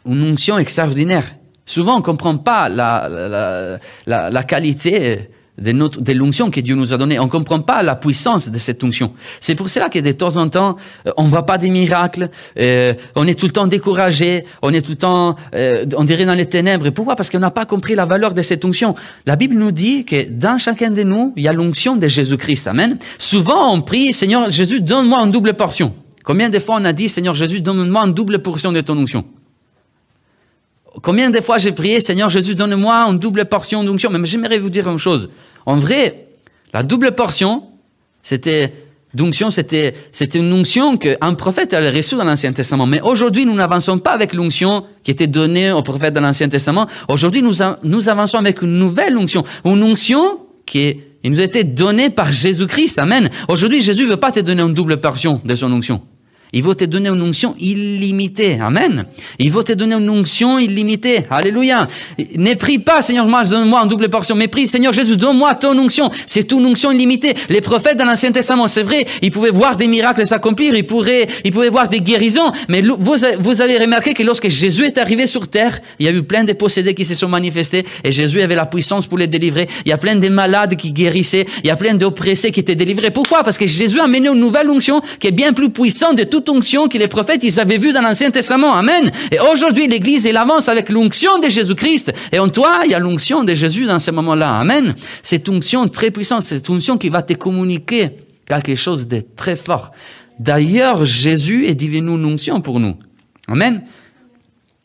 une 0.06 0.32
onction 0.32 0.58
extraordinaire. 0.58 1.34
Souvent, 1.66 1.94
on 1.94 1.98
ne 1.98 2.02
comprend 2.02 2.36
pas 2.36 2.68
la, 2.68 3.08
la, 3.08 3.78
la, 4.06 4.30
la 4.30 4.42
qualité 4.42 5.30
de, 5.58 5.72
notre, 5.72 6.00
de 6.00 6.12
l'onction 6.12 6.50
que 6.50 6.60
Dieu 6.60 6.74
nous 6.74 6.94
a 6.94 6.96
donnée. 6.96 7.18
On 7.18 7.24
ne 7.24 7.30
comprend 7.30 7.60
pas 7.60 7.82
la 7.82 7.94
puissance 7.94 8.48
de 8.48 8.58
cette 8.58 8.82
onction. 8.82 9.12
C'est 9.40 9.54
pour 9.54 9.68
cela 9.68 9.88
que 9.88 9.98
de 9.98 10.12
temps 10.12 10.36
en 10.36 10.48
temps, 10.48 10.76
euh, 11.06 11.12
on 11.16 11.24
ne 11.24 11.28
voit 11.28 11.44
pas 11.44 11.58
des 11.58 11.70
miracles, 11.70 12.30
euh, 12.58 12.94
on 13.16 13.26
est 13.26 13.38
tout 13.38 13.46
le 13.46 13.52
temps 13.52 13.66
découragé, 13.66 14.44
on 14.62 14.72
est 14.72 14.80
tout 14.80 14.92
le 14.92 14.96
temps, 14.96 15.36
euh, 15.54 15.84
on 15.96 16.04
dirait 16.04 16.24
dans 16.24 16.34
les 16.34 16.46
ténèbres. 16.46 16.90
Pourquoi? 16.90 17.16
Parce 17.16 17.30
qu'on 17.30 17.38
n'a 17.38 17.50
pas 17.50 17.66
compris 17.66 17.94
la 17.94 18.04
valeur 18.04 18.34
de 18.34 18.42
cette 18.42 18.64
onction. 18.64 18.94
La 19.26 19.36
Bible 19.36 19.54
nous 19.54 19.72
dit 19.72 20.04
que 20.04 20.28
dans 20.30 20.58
chacun 20.58 20.90
de 20.90 21.02
nous, 21.02 21.32
il 21.36 21.42
y 21.42 21.48
a 21.48 21.52
l'onction 21.52 21.96
de 21.96 22.08
Jésus-Christ. 22.08 22.66
Amen. 22.66 22.98
Souvent, 23.18 23.74
on 23.74 23.82
prie, 23.82 24.12
Seigneur 24.12 24.48
Jésus, 24.48 24.80
donne-moi 24.80 25.20
une 25.24 25.32
double 25.32 25.54
portion. 25.54 25.92
Combien 26.24 26.50
de 26.50 26.58
fois 26.58 26.76
on 26.80 26.84
a 26.84 26.92
dit, 26.92 27.08
Seigneur 27.08 27.34
Jésus, 27.34 27.60
donne-moi 27.60 28.06
une 28.06 28.14
double 28.14 28.38
portion 28.38 28.72
de 28.72 28.80
ton 28.80 28.96
onction? 28.96 29.24
Combien 31.00 31.30
de 31.30 31.40
fois 31.40 31.58
j'ai 31.58 31.72
prié, 31.72 32.00
Seigneur 32.00 32.28
Jésus, 32.28 32.54
donne-moi 32.54 32.94
une 33.08 33.18
double 33.18 33.46
portion 33.46 33.82
d'onction. 33.82 34.10
Mais 34.10 34.24
j'aimerais 34.26 34.58
vous 34.58 34.70
dire 34.70 34.88
une 34.88 34.98
chose. 34.98 35.30
En 35.64 35.76
vrai, 35.76 36.26
la 36.74 36.82
double 36.82 37.12
portion, 37.12 37.64
c'était 38.22 38.72
d'onction, 39.14 39.50
c'était, 39.50 39.94
une 40.34 40.52
onction 40.52 40.96
qu'un 40.96 41.34
prophète 41.34 41.74
avait 41.74 41.90
reçue 41.90 42.16
dans 42.16 42.24
l'Ancien 42.24 42.52
Testament. 42.52 42.86
Mais 42.86 43.00
aujourd'hui, 43.02 43.44
nous 43.44 43.54
n'avançons 43.54 43.98
pas 43.98 44.12
avec 44.12 44.34
l'onction 44.34 44.84
qui 45.02 45.10
était 45.10 45.26
donnée 45.26 45.70
au 45.72 45.82
prophète 45.82 46.14
dans 46.14 46.20
l'Ancien 46.20 46.48
Testament. 46.48 46.86
Aujourd'hui, 47.08 47.42
nous, 47.42 47.54
nous 47.82 48.08
avançons 48.08 48.38
avec 48.38 48.62
une 48.62 48.74
nouvelle 48.74 49.16
onction. 49.16 49.44
Une 49.64 49.82
onction 49.82 50.40
qui 50.66 51.00
nous 51.24 51.40
a 51.40 51.44
été 51.44 51.64
donnée 51.64 52.10
par 52.10 52.32
Jésus-Christ. 52.32 52.98
Amen. 52.98 53.30
Aujourd'hui, 53.48 53.80
Jésus 53.80 54.04
ne 54.04 54.10
veut 54.10 54.16
pas 54.16 54.32
te 54.32 54.40
donner 54.40 54.62
une 54.62 54.74
double 54.74 54.98
portion 54.98 55.40
de 55.44 55.54
son 55.54 55.70
onction. 55.72 56.00
Il 56.52 56.62
va 56.62 56.74
te 56.74 56.84
donner 56.84 57.08
une 57.08 57.22
onction 57.22 57.54
illimitée. 57.58 58.58
Amen. 58.60 59.06
Il 59.38 59.50
va 59.50 59.62
te 59.62 59.72
donner 59.72 59.94
une 59.94 60.10
onction 60.10 60.58
illimitée. 60.58 61.22
Alléluia. 61.30 61.86
Ne 62.36 62.54
prie 62.54 62.78
pas, 62.78 63.00
Seigneur, 63.02 63.26
moi, 63.26 63.44
donne-moi 63.44 63.80
une 63.82 63.88
double 63.88 64.08
portion. 64.08 64.36
Mais 64.36 64.48
prie, 64.48 64.66
Seigneur 64.66 64.92
Jésus, 64.92 65.16
donne-moi 65.16 65.54
ton 65.54 65.78
onction. 65.78 66.10
C'est 66.26 66.50
une 66.52 66.66
onction 66.66 66.92
illimitée. 66.92 67.34
Les 67.48 67.60
prophètes 67.60 67.96
dans 67.96 68.04
l'Ancien 68.04 68.32
Testament, 68.32 68.68
c'est 68.68 68.82
vrai, 68.82 69.06
ils 69.22 69.30
pouvaient 69.30 69.50
voir 69.50 69.76
des 69.76 69.86
miracles 69.86 70.26
s'accomplir, 70.26 70.74
ils 70.74 70.86
pouvaient, 70.86 71.26
ils 71.44 71.52
pouvaient 71.52 71.68
voir 71.68 71.88
des 71.88 72.00
guérisons. 72.00 72.52
Mais 72.68 72.82
vous, 72.82 73.16
vous 73.40 73.62
avez 73.62 73.78
remarqué 73.78 74.14
que 74.14 74.22
lorsque 74.22 74.48
Jésus 74.48 74.84
est 74.84 74.98
arrivé 74.98 75.26
sur 75.26 75.48
terre, 75.48 75.78
il 75.98 76.06
y 76.06 76.08
a 76.08 76.12
eu 76.12 76.22
plein 76.22 76.44
de 76.44 76.52
possédés 76.52 76.94
qui 76.94 77.04
se 77.04 77.14
sont 77.14 77.28
manifestés 77.28 77.84
et 78.04 78.12
Jésus 78.12 78.40
avait 78.40 78.54
la 78.54 78.66
puissance 78.66 79.06
pour 79.06 79.18
les 79.18 79.26
délivrer. 79.26 79.68
Il 79.84 79.88
y 79.88 79.92
a 79.92 79.98
plein 79.98 80.16
de 80.16 80.28
malades 80.28 80.76
qui 80.76 80.92
guérissaient. 80.92 81.46
Il 81.62 81.66
y 81.66 81.70
a 81.70 81.76
plein 81.76 81.94
d'oppressés 81.94 82.50
qui 82.50 82.60
étaient 82.60 82.74
délivrés. 82.74 83.10
Pourquoi? 83.10 83.42
Parce 83.42 83.58
que 83.58 83.66
Jésus 83.66 84.00
a 84.00 84.06
mené 84.06 84.28
une 84.28 84.40
nouvelle 84.40 84.68
onction 84.68 85.00
qui 85.18 85.28
est 85.28 85.32
bien 85.32 85.52
plus 85.52 85.70
puissante 85.70 86.16
de 86.16 86.24
onction 86.48 86.88
que 86.88 86.98
les 86.98 87.08
prophètes, 87.08 87.42
ils 87.42 87.60
avaient 87.60 87.78
vu 87.78 87.92
dans 87.92 88.00
l'Ancien 88.00 88.30
Testament. 88.30 88.74
Amen. 88.74 89.10
Et 89.30 89.38
aujourd'hui, 89.40 89.86
l'Église, 89.86 90.26
elle 90.26 90.36
avance 90.36 90.68
avec 90.68 90.88
l'onction 90.88 91.38
de 91.38 91.48
Jésus-Christ. 91.48 92.12
Et 92.32 92.38
en 92.38 92.48
toi, 92.48 92.80
il 92.84 92.90
y 92.90 92.94
a 92.94 92.98
l'onction 92.98 93.44
de 93.44 93.54
Jésus 93.54 93.84
dans 93.84 93.98
ce 93.98 94.10
moment-là. 94.10 94.58
Amen. 94.58 94.94
Cette 95.22 95.48
onction 95.48 95.88
très 95.88 96.10
puissante, 96.10 96.42
cette 96.42 96.68
onction 96.70 96.98
qui 96.98 97.08
va 97.08 97.22
te 97.22 97.34
communiquer 97.34 98.10
quelque 98.46 98.74
chose 98.74 99.06
de 99.06 99.22
très 99.36 99.56
fort. 99.56 99.92
D'ailleurs, 100.38 101.04
Jésus 101.04 101.66
est 101.66 101.74
devenu 101.74 102.14
une 102.16 102.24
onction 102.24 102.60
pour 102.60 102.80
nous. 102.80 102.96
Amen. 103.48 103.82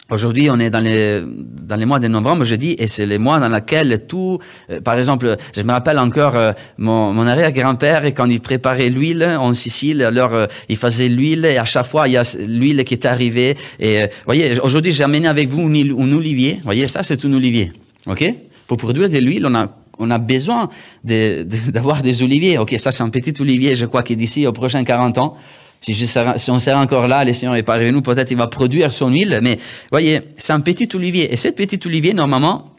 Aujourd'hui, 0.09 0.49
on 0.49 0.57
est 0.59 0.69
dans 0.69 0.79
les, 0.79 1.21
dans 1.21 1.75
les 1.75 1.85
mois 1.85 1.99
de 1.99 2.07
novembre, 2.07 2.45
je 2.45 2.55
dis, 2.55 2.75
et 2.79 2.87
c'est 2.87 3.05
les 3.05 3.17
mois 3.17 3.41
dans 3.41 3.49
lesquels 3.49 4.05
tout, 4.07 4.39
euh, 4.69 4.79
par 4.79 4.97
exemple, 4.97 5.35
je 5.53 5.61
me 5.63 5.71
rappelle 5.71 5.99
encore 5.99 6.37
euh, 6.37 6.53
mon, 6.77 7.11
mon 7.11 7.27
arrière-grand-père, 7.27 8.05
et 8.05 8.13
quand 8.13 8.25
il 8.25 8.39
préparait 8.39 8.89
l'huile 8.89 9.23
en 9.37 9.53
Sicile, 9.53 10.03
alors 10.03 10.33
euh, 10.33 10.45
il 10.69 10.77
faisait 10.77 11.09
l'huile, 11.09 11.43
et 11.43 11.57
à 11.57 11.65
chaque 11.65 11.87
fois, 11.87 12.07
il 12.07 12.13
y 12.13 12.17
a 12.17 12.23
l'huile 12.39 12.85
qui 12.85 12.93
était 12.93 13.09
arrivée. 13.09 13.57
Et 13.81 14.03
vous 14.03 14.09
voyez, 14.25 14.57
aujourd'hui, 14.61 14.93
j'ai 14.93 15.03
amené 15.03 15.27
avec 15.27 15.49
vous 15.49 15.67
un, 15.67 15.73
un 15.73 16.11
olivier. 16.13 16.53
Vous 16.59 16.63
voyez, 16.63 16.87
ça, 16.87 17.03
c'est 17.03 17.25
un 17.25 17.33
olivier. 17.33 17.73
OK? 18.05 18.23
Pour 18.65 18.77
produire 18.77 19.09
de 19.09 19.17
l'huile, 19.17 19.45
on 19.45 19.55
a 19.55 19.67
on 19.99 20.11
a 20.11 20.19
besoin 20.19 20.69
d'avoir 21.03 21.97
de, 21.97 22.03
des 22.03 22.23
oliviers. 22.23 22.57
Ok, 22.57 22.75
ça 22.77 22.91
c'est 22.91 23.03
un 23.03 23.09
petit 23.09 23.33
olivier, 23.41 23.75
je 23.75 23.85
crois, 23.85 24.03
qui 24.03 24.15
d'ici 24.15 24.45
aux 24.45 24.51
prochains 24.53 24.83
40 24.83 25.17
ans, 25.17 25.35
si, 25.81 25.93
je 25.93 26.51
on 26.51 26.59
sera 26.59 26.81
encore 26.81 27.07
là, 27.07 27.23
le 27.23 27.33
Seigneur 27.33 27.55
est 27.55 27.63
parmi 27.63 27.91
nous, 27.91 28.01
peut-être 28.01 28.31
il 28.31 28.37
va 28.37 28.47
produire 28.47 28.91
son 28.91 29.09
huile, 29.09 29.39
mais 29.41 29.57
voyez, 29.91 30.21
c'est 30.37 30.53
un 30.53 30.59
petit 30.59 30.89
olivier. 30.93 31.31
Et 31.31 31.37
cet 31.37 31.55
petit 31.55 31.79
olivier, 31.85 32.13
normalement, 32.13 32.75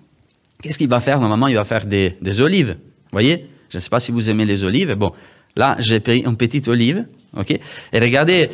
qu'est-ce 0.62 0.78
qu'il 0.78 0.88
va 0.88 1.00
faire? 1.00 1.21
Normalement, 1.21 1.49
il 1.49 1.55
va 1.55 1.64
faire 1.64 1.87
des, 1.87 2.17
des 2.21 2.40
olives. 2.40 2.76
voyez? 3.12 3.47
Je 3.71 3.76
ne 3.76 3.81
sais 3.81 3.88
pas 3.88 4.00
si 4.00 4.12
vous 4.12 4.31
aimez 4.31 4.45
les 4.45 4.64
olives. 4.64 4.95
Bon, 4.95 5.12
là, 5.57 5.76
j'ai 5.78 6.00
pris 6.00 6.21
une 6.21 6.37
petite 6.37 6.69
olive, 6.69 7.07
ok? 7.37 7.50
Et 7.93 7.99
regardez, 7.99 8.50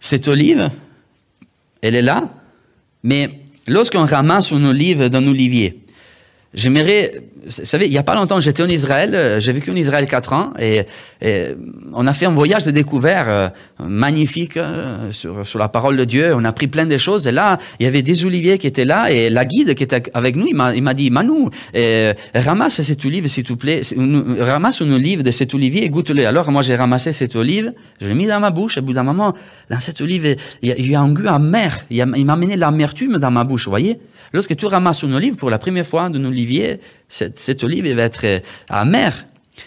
cette 0.00 0.28
olive, 0.28 0.70
elle 1.82 1.96
est 1.96 2.02
là, 2.02 2.28
mais 3.02 3.40
lorsqu'on 3.66 4.04
ramasse 4.04 4.50
une 4.50 4.66
olive 4.66 5.08
d'un 5.08 5.26
olivier, 5.26 5.83
j'aimerais 6.54 7.22
vous 7.44 7.50
savez, 7.50 7.86
il 7.86 7.90
n'y 7.90 7.98
a 7.98 8.02
pas 8.02 8.14
longtemps, 8.14 8.40
j'étais 8.40 8.62
en 8.62 8.68
Israël, 8.68 9.14
euh, 9.14 9.40
j'ai 9.40 9.52
vécu 9.52 9.70
en 9.70 9.76
Israël 9.76 10.06
quatre 10.08 10.32
ans, 10.32 10.52
et, 10.58 10.84
on 11.94 12.06
a 12.06 12.12
fait 12.12 12.26
un 12.26 12.32
voyage 12.32 12.66
de 12.66 12.70
découverte 12.70 13.28
euh, 13.28 13.48
magnifique 13.82 14.58
euh, 14.58 15.10
sur, 15.10 15.46
sur, 15.46 15.58
la 15.58 15.68
parole 15.68 15.96
de 15.96 16.04
Dieu. 16.04 16.34
On 16.34 16.44
a 16.44 16.52
pris 16.52 16.66
plein 16.66 16.84
de 16.84 16.98
choses. 16.98 17.26
Et 17.26 17.32
là, 17.32 17.56
il 17.80 17.84
y 17.84 17.86
avait 17.86 18.02
des 18.02 18.26
oliviers 18.26 18.58
qui 18.58 18.66
étaient 18.66 18.84
là, 18.84 19.10
et 19.10 19.30
la 19.30 19.46
guide 19.46 19.74
qui 19.74 19.84
était 19.84 20.02
avec 20.12 20.36
nous, 20.36 20.46
il 20.46 20.54
m'a 20.54 20.94
dit, 20.94 21.10
Manu, 21.10 21.48
ramasse 22.34 22.82
cette 22.82 23.02
olive, 23.06 23.26
s'il 23.28 23.44
te 23.44 23.54
plaît, 23.54 23.80
ramasse 24.38 24.80
une 24.80 24.92
olive 24.92 25.22
de 25.22 25.30
cet 25.30 25.54
olivier 25.54 25.84
et 25.84 25.88
goûte-le. 25.88 26.26
Alors, 26.26 26.50
moi, 26.50 26.60
j'ai 26.60 26.76
ramassé 26.76 27.14
cette 27.14 27.36
olive, 27.36 27.72
je 28.02 28.06
l'ai 28.06 28.14
mis 28.14 28.26
dans 28.26 28.40
ma 28.40 28.50
bouche, 28.50 28.76
et 28.76 28.80
au 28.80 28.82
bout 28.82 28.92
d'un 28.92 29.02
moment, 29.02 29.34
dans 29.70 29.80
cette 29.80 30.02
olive, 30.02 30.36
il 30.62 30.90
y 30.90 30.94
a 30.94 31.00
un 31.00 31.12
goût 31.12 31.26
amer. 31.26 31.86
Il 31.90 32.04
m'a 32.06 32.32
amené 32.34 32.56
l'amertume 32.56 33.16
dans 33.16 33.30
ma 33.30 33.44
bouche, 33.44 33.64
vous 33.64 33.70
voyez 33.70 33.98
Lorsque 34.34 34.56
tu 34.56 34.66
ramasses 34.66 35.04
une 35.04 35.14
olive 35.14 35.36
pour 35.36 35.48
la 35.48 35.60
première 35.60 35.86
fois 35.86 36.08
d'un 36.08 36.24
cette, 37.08 37.64
olive 37.64 37.86
va 37.94 38.02
être 38.02 38.24
euh, 38.24 38.40
amère. 38.68 39.26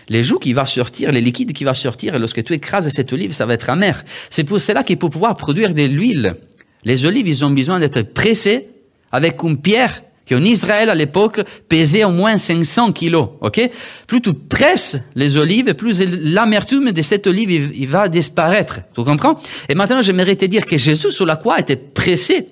Les 0.09 0.21
joues 0.21 0.39
qui 0.39 0.53
vont 0.53 0.65
sortir, 0.65 1.11
les 1.11 1.21
liquides 1.21 1.53
qui 1.53 1.63
vont 1.63 1.73
sortir, 1.73 2.19
lorsque 2.19 2.43
tu 2.43 2.53
écrases 2.53 2.89
cette 2.89 3.13
olive, 3.13 3.31
ça 3.31 3.45
va 3.45 3.53
être 3.53 3.69
amer. 3.69 4.03
C'est 4.29 4.43
pour 4.43 4.59
cela 4.59 4.83
qu'il 4.83 4.97
pour 4.97 5.09
pouvoir 5.09 5.37
produire 5.37 5.73
de 5.73 5.83
l'huile, 5.83 6.35
les 6.83 7.05
olives, 7.05 7.27
ils 7.27 7.43
ont 7.43 7.49
besoin 7.49 7.79
d'être 7.79 8.01
pressées 8.13 8.67
avec 9.11 9.41
une 9.43 9.57
pierre 9.57 10.03
qui 10.25 10.35
en 10.35 10.43
Israël 10.43 10.89
à 10.89 10.95
l'époque 10.95 11.41
pesait 11.69 12.03
au 12.03 12.11
moins 12.11 12.37
500 12.37 12.91
kilos. 12.91 13.29
Ok? 13.41 13.61
Plus 14.07 14.21
tu 14.21 14.33
presses 14.33 14.97
les 15.15 15.37
olives, 15.37 15.73
plus 15.73 16.01
l'amertume 16.01 16.91
de 16.91 17.01
cette 17.01 17.27
olive 17.27 17.89
va 17.89 18.09
disparaître. 18.09 18.81
Tu 18.93 19.03
comprends? 19.03 19.39
Et 19.69 19.75
maintenant, 19.75 20.01
j'aimerais 20.01 20.35
te 20.35 20.45
dire 20.45 20.65
que 20.65 20.77
Jésus 20.77 21.11
sur 21.11 21.25
la 21.25 21.37
croix 21.37 21.59
était 21.59 21.77
pressé 21.77 22.47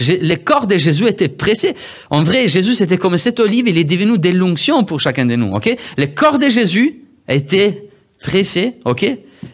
les 0.00 0.36
corps 0.36 0.66
de 0.66 0.78
Jésus 0.78 1.06
étaient 1.06 1.28
pressés. 1.28 1.74
En 2.10 2.22
vrai, 2.22 2.48
Jésus, 2.48 2.74
c'était 2.74 2.98
comme 2.98 3.18
cette 3.18 3.40
olive, 3.40 3.68
il 3.68 3.78
est 3.78 3.84
devenu 3.84 4.18
des 4.18 4.32
l'onction 4.32 4.84
pour 4.84 5.00
chacun 5.00 5.26
de 5.26 5.36
nous, 5.36 5.52
ok? 5.52 5.76
Les 5.96 6.12
corps 6.12 6.38
de 6.38 6.48
Jésus 6.48 7.02
étaient 7.28 7.84
pressés, 8.20 8.74
ok? 8.84 9.04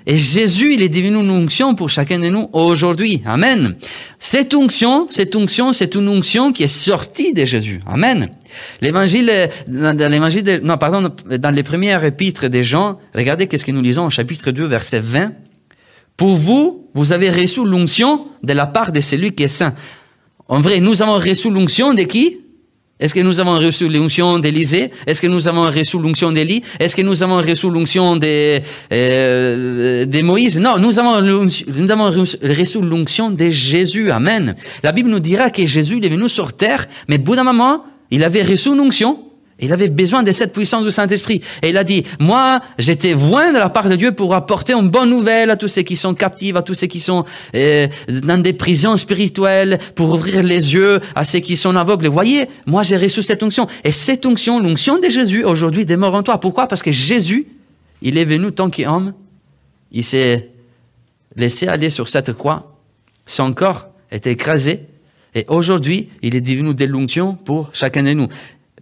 Et 0.06 0.16
Jésus, 0.16 0.74
il 0.74 0.82
est 0.82 0.88
devenu 0.88 1.20
une 1.20 1.30
onction 1.30 1.74
pour 1.74 1.90
chacun 1.90 2.18
de 2.18 2.28
nous 2.28 2.48
aujourd'hui. 2.52 3.22
Amen. 3.24 3.76
Cette 4.18 4.54
onction, 4.54 5.06
cette 5.10 5.36
c'est 5.72 5.94
une 5.94 6.08
onction 6.08 6.52
qui 6.52 6.62
est 6.62 6.68
sortie 6.68 7.32
de 7.32 7.44
Jésus. 7.44 7.80
Amen. 7.86 8.30
L'évangile, 8.80 9.50
dans 9.66 10.10
l'évangile, 10.10 10.60
non, 10.62 10.76
pardon, 10.78 11.10
dans 11.38 11.54
les 11.54 11.62
premières 11.62 12.04
épîtres 12.04 12.48
des 12.48 12.62
gens, 12.62 12.98
regardez 13.14 13.46
qu'est-ce 13.46 13.64
que 13.64 13.72
nous 13.72 13.82
lisons 13.82 14.06
au 14.06 14.10
chapitre 14.10 14.50
2, 14.50 14.64
verset 14.66 15.00
20. 15.00 15.32
Pour 16.16 16.36
vous, 16.36 16.88
vous 16.94 17.12
avez 17.12 17.30
reçu 17.30 17.64
l'onction 17.64 18.26
de 18.42 18.52
la 18.52 18.66
part 18.66 18.92
de 18.92 19.00
celui 19.00 19.32
qui 19.32 19.44
est 19.44 19.48
saint. 19.48 19.74
En 20.48 20.60
vrai, 20.60 20.80
nous 20.80 21.02
avons 21.02 21.18
reçu 21.18 21.50
l'onction 21.50 21.92
de 21.92 22.02
qui? 22.02 22.38
Est-ce 23.00 23.14
que 23.14 23.20
nous 23.20 23.38
avons 23.38 23.58
reçu 23.58 23.88
l'onction 23.88 24.38
d'Élisée 24.40 24.90
Est-ce 25.06 25.22
que 25.22 25.28
nous 25.28 25.46
avons 25.46 25.66
reçu 25.66 25.98
l'onction 26.00 26.32
d'Élie? 26.32 26.62
Est-ce 26.80 26.96
que 26.96 27.02
nous 27.02 27.22
avons 27.22 27.36
reçu 27.36 27.70
l'onction 27.70 28.16
de, 28.16 28.60
euh, 28.92 30.04
de 30.04 30.22
Moïse? 30.22 30.58
Non, 30.58 30.78
nous 30.78 30.98
avons, 30.98 31.20
nous 31.20 31.92
avons 31.92 32.10
reçu 32.10 32.80
l'onction 32.80 33.30
de 33.30 33.50
Jésus. 33.50 34.10
Amen. 34.10 34.56
La 34.82 34.90
Bible 34.90 35.10
nous 35.10 35.20
dira 35.20 35.50
que 35.50 35.64
Jésus 35.64 36.00
est 36.02 36.08
venu 36.08 36.28
sur 36.28 36.52
terre, 36.54 36.86
mais 37.06 37.16
au 37.16 37.22
bout 37.22 37.36
d'un 37.36 37.44
moment, 37.44 37.84
il 38.10 38.24
avait 38.24 38.42
reçu 38.42 38.74
l'onction 38.74 39.27
il 39.60 39.72
avait 39.72 39.88
besoin 39.88 40.22
de 40.22 40.30
cette 40.30 40.52
puissance 40.52 40.84
du 40.84 40.90
Saint-Esprit. 40.90 41.40
Et 41.62 41.70
il 41.70 41.76
a 41.76 41.82
dit, 41.82 42.04
moi, 42.20 42.60
j'étais 42.78 43.14
loin 43.14 43.52
de 43.52 43.58
la 43.58 43.68
part 43.68 43.88
de 43.88 43.96
Dieu 43.96 44.12
pour 44.12 44.34
apporter 44.34 44.72
une 44.72 44.88
bonne 44.88 45.10
nouvelle 45.10 45.50
à 45.50 45.56
tous 45.56 45.68
ceux 45.68 45.82
qui 45.82 45.96
sont 45.96 46.14
captifs, 46.14 46.54
à 46.54 46.62
tous 46.62 46.74
ceux 46.74 46.86
qui 46.86 47.00
sont 47.00 47.24
euh, 47.56 47.88
dans 48.08 48.40
des 48.40 48.52
prisons 48.52 48.96
spirituelles, 48.96 49.80
pour 49.96 50.14
ouvrir 50.14 50.42
les 50.44 50.74
yeux 50.74 51.00
à 51.16 51.24
ceux 51.24 51.40
qui 51.40 51.56
sont 51.56 51.74
aveugles. 51.74 52.06
Voyez, 52.06 52.46
moi, 52.66 52.84
j'ai 52.84 52.96
reçu 52.96 53.22
cette 53.22 53.42
onction. 53.42 53.66
Et 53.82 53.90
cette 53.90 54.24
onction, 54.26 54.60
l'onction 54.60 54.98
de 55.00 55.08
Jésus, 55.08 55.44
aujourd'hui, 55.44 55.84
demeure 55.84 56.14
en 56.14 56.22
toi. 56.22 56.38
Pourquoi? 56.38 56.68
Parce 56.68 56.82
que 56.82 56.92
Jésus, 56.92 57.46
il 58.00 58.16
est 58.16 58.24
venu 58.24 58.52
tant 58.52 58.70
qu'homme. 58.70 59.12
Il 59.90 60.04
s'est 60.04 60.50
laissé 61.34 61.66
aller 61.66 61.90
sur 61.90 62.08
cette 62.08 62.32
croix. 62.32 62.76
Son 63.26 63.52
corps 63.54 63.88
était 64.12 64.32
écrasé. 64.32 64.80
Et 65.34 65.44
aujourd'hui, 65.48 66.08
il 66.22 66.34
est 66.36 66.40
devenu 66.40 66.74
des 66.74 66.86
l'onction 66.86 67.34
pour 67.34 67.70
chacun 67.72 68.02
de 68.02 68.12
nous. 68.12 68.28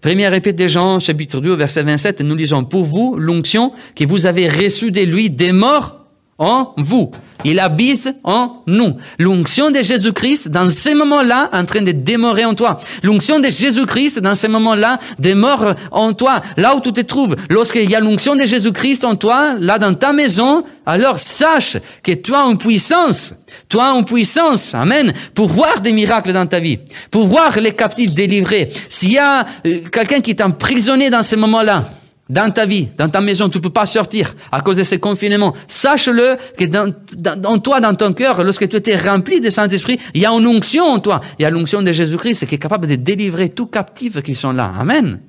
Première 0.01 0.35
épître 0.35 0.57
des 0.57 0.69
gens, 0.69 1.01
chapitre 1.01 1.41
2, 1.41 1.55
verset 1.55 1.83
27, 1.83 2.21
nous 2.21 2.35
lisons, 2.35 2.65
pour 2.65 2.85
vous, 2.85 3.17
l'onction 3.19 3.73
que 3.95 4.05
vous 4.05 4.27
avez 4.27 4.49
reçue 4.49 4.91
de 4.91 5.01
lui 5.01 5.31
des 5.31 5.53
morts 5.53 6.06
en 6.39 6.75
vous. 6.77 7.11
Il 7.45 7.61
habite 7.61 8.09
en 8.25 8.63
nous. 8.67 8.97
L'onction 9.19 9.71
de 9.71 9.83
Jésus-Christ, 9.83 10.49
dans 10.49 10.69
ces 10.69 10.95
moments-là, 10.95 11.49
en 11.53 11.65
train 11.65 11.83
de 11.83 11.93
demeurer 11.93 12.45
en 12.45 12.55
toi. 12.55 12.79
L'onction 13.03 13.39
de 13.39 13.49
Jésus-Christ, 13.49 14.21
dans 14.21 14.35
ces 14.35 14.49
moments-là, 14.49 14.99
demeure 15.19 15.77
en 15.93 16.13
toi. 16.13 16.41
Là 16.57 16.75
où 16.75 16.81
tu 16.81 16.93
te 16.93 17.01
trouves, 17.03 17.37
lorsqu'il 17.49 17.89
y 17.89 17.95
a 17.95 18.01
l'onction 18.01 18.35
de 18.35 18.45
Jésus-Christ 18.45 19.05
en 19.05 19.17
toi, 19.17 19.55
là 19.59 19.79
dans 19.79 19.95
ta 19.95 20.13
maison, 20.13 20.65
alors 20.85 21.19
sache 21.19 21.77
que 22.03 22.13
as 22.33 22.51
une 22.51 22.59
puissance. 22.59 23.35
As 23.79 23.93
une 23.93 24.05
puissance, 24.05 24.75
amen, 24.75 25.13
pour 25.35 25.49
voir 25.49 25.81
des 25.81 25.93
miracles 25.93 26.33
dans 26.33 26.47
ta 26.47 26.61
vie, 26.61 26.79
pour 27.11 27.27
voir 27.27 27.59
les 27.61 27.73
captifs 27.73 28.13
délivrés. 28.13 28.69
S'il 28.89 29.13
y 29.13 29.19
a 29.19 29.45
euh, 29.67 29.81
quelqu'un 29.93 30.21
qui 30.21 30.31
est 30.31 30.41
emprisonné 30.41 31.11
dans 31.11 31.23
ces 31.23 31.37
moments-là, 31.37 31.85
dans 32.29 32.51
ta 32.51 32.67
vie, 32.67 32.89
dans 32.99 33.09
ta 33.09 33.21
maison, 33.21 33.49
tu 33.49 33.61
peux 33.61 33.71
pas 33.71 33.87
sortir 33.87 34.35
à 34.51 34.61
cause 34.61 34.79
de 34.79 34.85
ce 34.85 34.97
confinement. 34.97 35.55
Sache-le 35.69 36.37
que 36.59 36.65
dans, 36.65 37.59
toi, 37.61 37.81
dans 37.81 37.95
ton 37.95 38.13
cœur, 38.13 38.43
lorsque 38.43 38.69
tu 38.69 38.77
étais 38.77 38.97
rempli 38.97 39.41
de 39.41 39.49
Saint-Esprit, 39.49 39.99
il 40.13 40.23
y 40.23 40.27
a 40.27 40.31
une 40.33 40.47
onction 40.47 40.85
en 40.85 40.99
toi. 40.99 41.21
Il 41.39 41.43
y 41.43 41.45
a 41.45 41.51
l'onction 41.51 41.83
de 41.83 41.93
Jésus-Christ 41.93 42.47
qui 42.47 42.57
est 42.57 42.59
capable 42.59 42.89
de 42.89 42.97
délivrer 42.97 43.51
tous 43.51 43.67
captifs 43.67 44.21
qui 44.23 44.35
sont 44.35 44.53
là. 44.53 44.73
Amen. 44.77 45.21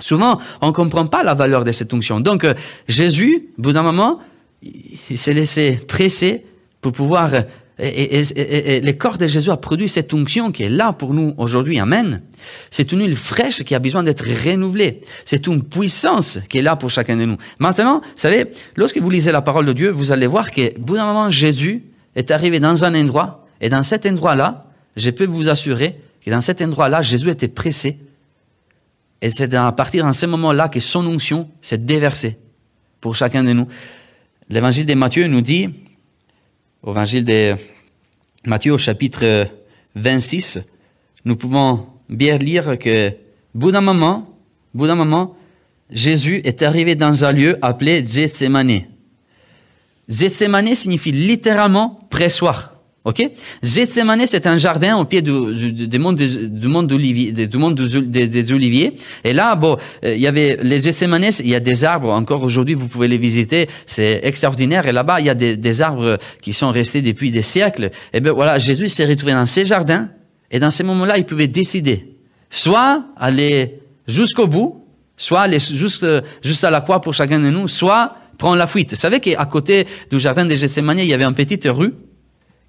Souvent, 0.00 0.40
on 0.60 0.68
ne 0.68 0.72
comprend 0.72 1.06
pas 1.06 1.22
la 1.22 1.34
valeur 1.34 1.62
de 1.62 1.70
cette 1.70 1.94
onction. 1.94 2.18
Donc, 2.18 2.42
euh, 2.42 2.54
Jésus, 2.88 3.50
au 3.56 3.62
bout 3.62 3.72
d'un 3.72 3.84
moment, 3.84 4.18
il 4.62 5.18
s'est 5.18 5.34
laissé 5.34 5.78
presser 5.86 6.44
pour 6.80 6.92
pouvoir 6.92 7.30
et, 7.78 8.80
le 8.80 8.92
corps 8.92 9.18
de 9.18 9.26
Jésus 9.26 9.50
a 9.50 9.56
produit 9.56 9.88
cette 9.88 10.14
onction 10.14 10.52
qui 10.52 10.62
est 10.62 10.68
là 10.68 10.92
pour 10.92 11.12
nous 11.12 11.34
aujourd'hui. 11.38 11.80
Amen. 11.80 12.22
C'est 12.70 12.92
une 12.92 13.00
huile 13.00 13.16
fraîche 13.16 13.64
qui 13.64 13.74
a 13.74 13.80
besoin 13.80 14.04
d'être 14.04 14.24
renouvelée. 14.24 15.00
C'est 15.24 15.46
une 15.48 15.62
puissance 15.62 16.38
qui 16.48 16.58
est 16.58 16.62
là 16.62 16.76
pour 16.76 16.90
chacun 16.90 17.16
de 17.16 17.24
nous. 17.24 17.36
Maintenant, 17.58 18.00
vous 18.00 18.06
savez, 18.14 18.46
lorsque 18.76 18.98
vous 18.98 19.10
lisez 19.10 19.32
la 19.32 19.42
parole 19.42 19.66
de 19.66 19.72
Dieu, 19.72 19.90
vous 19.90 20.12
allez 20.12 20.28
voir 20.28 20.52
que, 20.52 20.78
bout 20.78 20.94
d'un 20.94 21.06
moment, 21.06 21.30
Jésus 21.30 21.82
est 22.14 22.30
arrivé 22.30 22.60
dans 22.60 22.84
un 22.84 22.94
endroit, 22.94 23.46
et 23.60 23.68
dans 23.68 23.82
cet 23.82 24.06
endroit-là, 24.06 24.66
je 24.96 25.10
peux 25.10 25.26
vous 25.26 25.48
assurer 25.48 25.96
que 26.24 26.30
dans 26.30 26.40
cet 26.40 26.62
endroit-là, 26.62 27.02
Jésus 27.02 27.28
était 27.28 27.48
pressé. 27.48 27.98
Et 29.20 29.30
c'est 29.32 29.52
à 29.54 29.72
partir 29.72 30.06
de 30.06 30.12
ce 30.12 30.26
moment-là 30.26 30.68
que 30.68 30.80
son 30.80 31.04
onction 31.06 31.48
s'est 31.60 31.78
déversée 31.78 32.36
pour 33.00 33.16
chacun 33.16 33.42
de 33.42 33.52
nous. 33.52 33.66
L'évangile 34.48 34.86
de 34.86 34.94
Matthieu 34.94 35.26
nous 35.26 35.40
dit, 35.40 35.70
évangile 36.86 37.24
de 37.24 37.54
Matthieu 38.46 38.72
au 38.72 38.78
chapitre 38.78 39.48
26, 39.94 40.60
nous 41.24 41.36
pouvons 41.36 41.86
bien 42.08 42.36
lire 42.36 42.78
que, 42.78 43.12
bout 43.54 43.70
d'un 43.70 43.80
moment, 43.80 44.38
bout 44.74 44.86
d'un 44.86 44.94
moment, 44.94 45.36
Jésus 45.90 46.40
est 46.44 46.62
arrivé 46.62 46.94
dans 46.94 47.24
un 47.24 47.32
lieu 47.32 47.58
appelé 47.62 48.04
Gethsemane. 48.06 48.82
Gethsemane 50.08 50.74
signifie 50.74 51.12
littéralement 51.12 52.00
pressoir. 52.10 52.73
Ok? 53.04 53.22
Gethsemane, 53.62 54.26
c'est 54.26 54.46
un 54.46 54.56
jardin 54.56 54.96
au 54.96 55.04
pied 55.04 55.20
du, 55.20 55.72
du, 55.72 55.98
monde, 55.98 56.16
du 56.16 56.68
monde, 56.68 56.86
du 56.86 57.58
monde 57.58 57.74
des, 57.74 58.52
oliviers. 58.52 58.94
Et 59.24 59.34
là, 59.34 59.56
bon, 59.56 59.76
euh, 60.04 60.14
il 60.14 60.22
y 60.22 60.26
avait 60.26 60.58
les 60.62 60.80
Gethsemane, 60.80 61.26
il 61.40 61.48
y 61.48 61.54
a 61.54 61.60
des 61.60 61.84
arbres, 61.84 62.10
encore 62.10 62.42
aujourd'hui, 62.42 62.74
vous 62.74 62.88
pouvez 62.88 63.06
les 63.06 63.18
visiter, 63.18 63.68
c'est 63.84 64.20
extraordinaire. 64.22 64.86
Et 64.86 64.92
là-bas, 64.92 65.20
il 65.20 65.26
y 65.26 65.28
a 65.28 65.34
des, 65.34 65.58
des, 65.58 65.82
arbres 65.82 66.18
qui 66.40 66.54
sont 66.54 66.70
restés 66.70 67.02
depuis 67.02 67.30
des 67.30 67.42
siècles. 67.42 67.90
Et 68.14 68.20
bien 68.20 68.32
voilà, 68.32 68.58
Jésus 68.58 68.88
s'est 68.88 69.04
retrouvé 69.04 69.34
dans 69.34 69.46
ces 69.46 69.66
jardins 69.66 70.08
Et 70.50 70.58
dans 70.58 70.70
ces 70.70 70.82
moments-là, 70.82 71.18
il 71.18 71.26
pouvait 71.26 71.48
décider 71.48 72.14
soit 72.48 73.04
aller 73.18 73.80
jusqu'au 74.06 74.46
bout, 74.46 74.82
soit 75.16 75.42
aller 75.42 75.58
juste, 75.58 76.06
juste 76.42 76.62
la 76.62 76.80
croix 76.80 77.00
pour 77.00 77.12
chacun 77.12 77.38
de 77.38 77.50
nous, 77.50 77.68
soit 77.68 78.16
prendre 78.38 78.56
la 78.56 78.66
fuite. 78.66 78.90
Vous 78.90 78.96
savez 78.96 79.20
qu'à 79.20 79.44
côté 79.44 79.86
du 80.10 80.18
jardin 80.18 80.46
de 80.46 80.54
Gethsemane, 80.54 81.00
il 81.00 81.06
y 81.06 81.12
avait 81.12 81.24
une 81.24 81.34
petite 81.34 81.66
rue? 81.68 81.92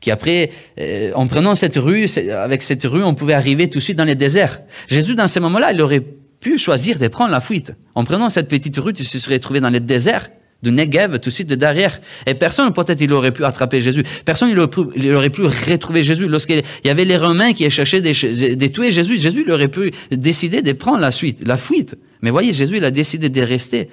Qui 0.05 0.11
après, 0.11 0.51
euh, 0.79 1.11
en 1.15 1.25
prenant 1.25 1.55
cette 1.55 1.77
rue, 1.77 2.05
avec 2.31 2.61
cette 2.61 2.83
rue, 2.83 3.03
on 3.03 3.15
pouvait 3.15 3.33
arriver 3.33 3.67
tout 3.69 3.79
de 3.79 3.83
suite 3.83 3.97
dans 3.97 4.05
les 4.05 4.13
déserts. 4.13 4.61
Jésus, 4.87 5.15
dans 5.15 5.27
ces 5.27 5.39
moments-là, 5.39 5.71
il 5.73 5.81
aurait 5.81 6.03
pu 6.39 6.59
choisir 6.59 6.99
de 6.99 7.07
prendre 7.07 7.31
la 7.31 7.41
fuite. 7.41 7.73
En 7.95 8.03
prenant 8.03 8.29
cette 8.29 8.47
petite 8.47 8.77
rue, 8.77 8.93
il 8.95 9.03
se 9.03 9.17
serait 9.17 9.39
trouvé 9.39 9.61
dans 9.61 9.71
les 9.71 9.79
déserts 9.79 10.29
de 10.61 10.69
Negev 10.69 11.17
tout 11.17 11.29
de 11.29 11.33
suite 11.33 11.49
de 11.49 11.55
derrière. 11.55 11.99
Et 12.27 12.35
personne, 12.35 12.71
peut-être, 12.71 13.01
il 13.01 13.11
aurait 13.13 13.31
pu 13.31 13.43
attraper 13.45 13.81
Jésus. 13.81 14.03
Personne, 14.25 14.49
il 14.49 14.59
aurait 14.59 14.69
pu, 14.69 14.81
il 14.95 15.15
retrouver 15.15 16.03
Jésus. 16.03 16.27
Lorsqu'il 16.27 16.61
y 16.83 16.89
avait 16.89 17.05
les 17.05 17.17
Romains 17.17 17.53
qui 17.53 17.67
cherchaient 17.71 18.01
de 18.01 18.67
tuer 18.67 18.91
Jésus, 18.91 19.17
Jésus, 19.17 19.43
il 19.47 19.51
aurait 19.51 19.69
pu 19.69 19.89
décider 20.11 20.61
de 20.61 20.73
prendre 20.73 20.99
la, 20.99 21.09
suite, 21.09 21.47
la 21.47 21.57
fuite. 21.57 21.95
Mais 22.21 22.29
voyez, 22.29 22.53
Jésus, 22.53 22.77
il 22.77 22.85
a 22.85 22.91
décidé 22.91 23.29
de 23.29 23.41
rester 23.41 23.89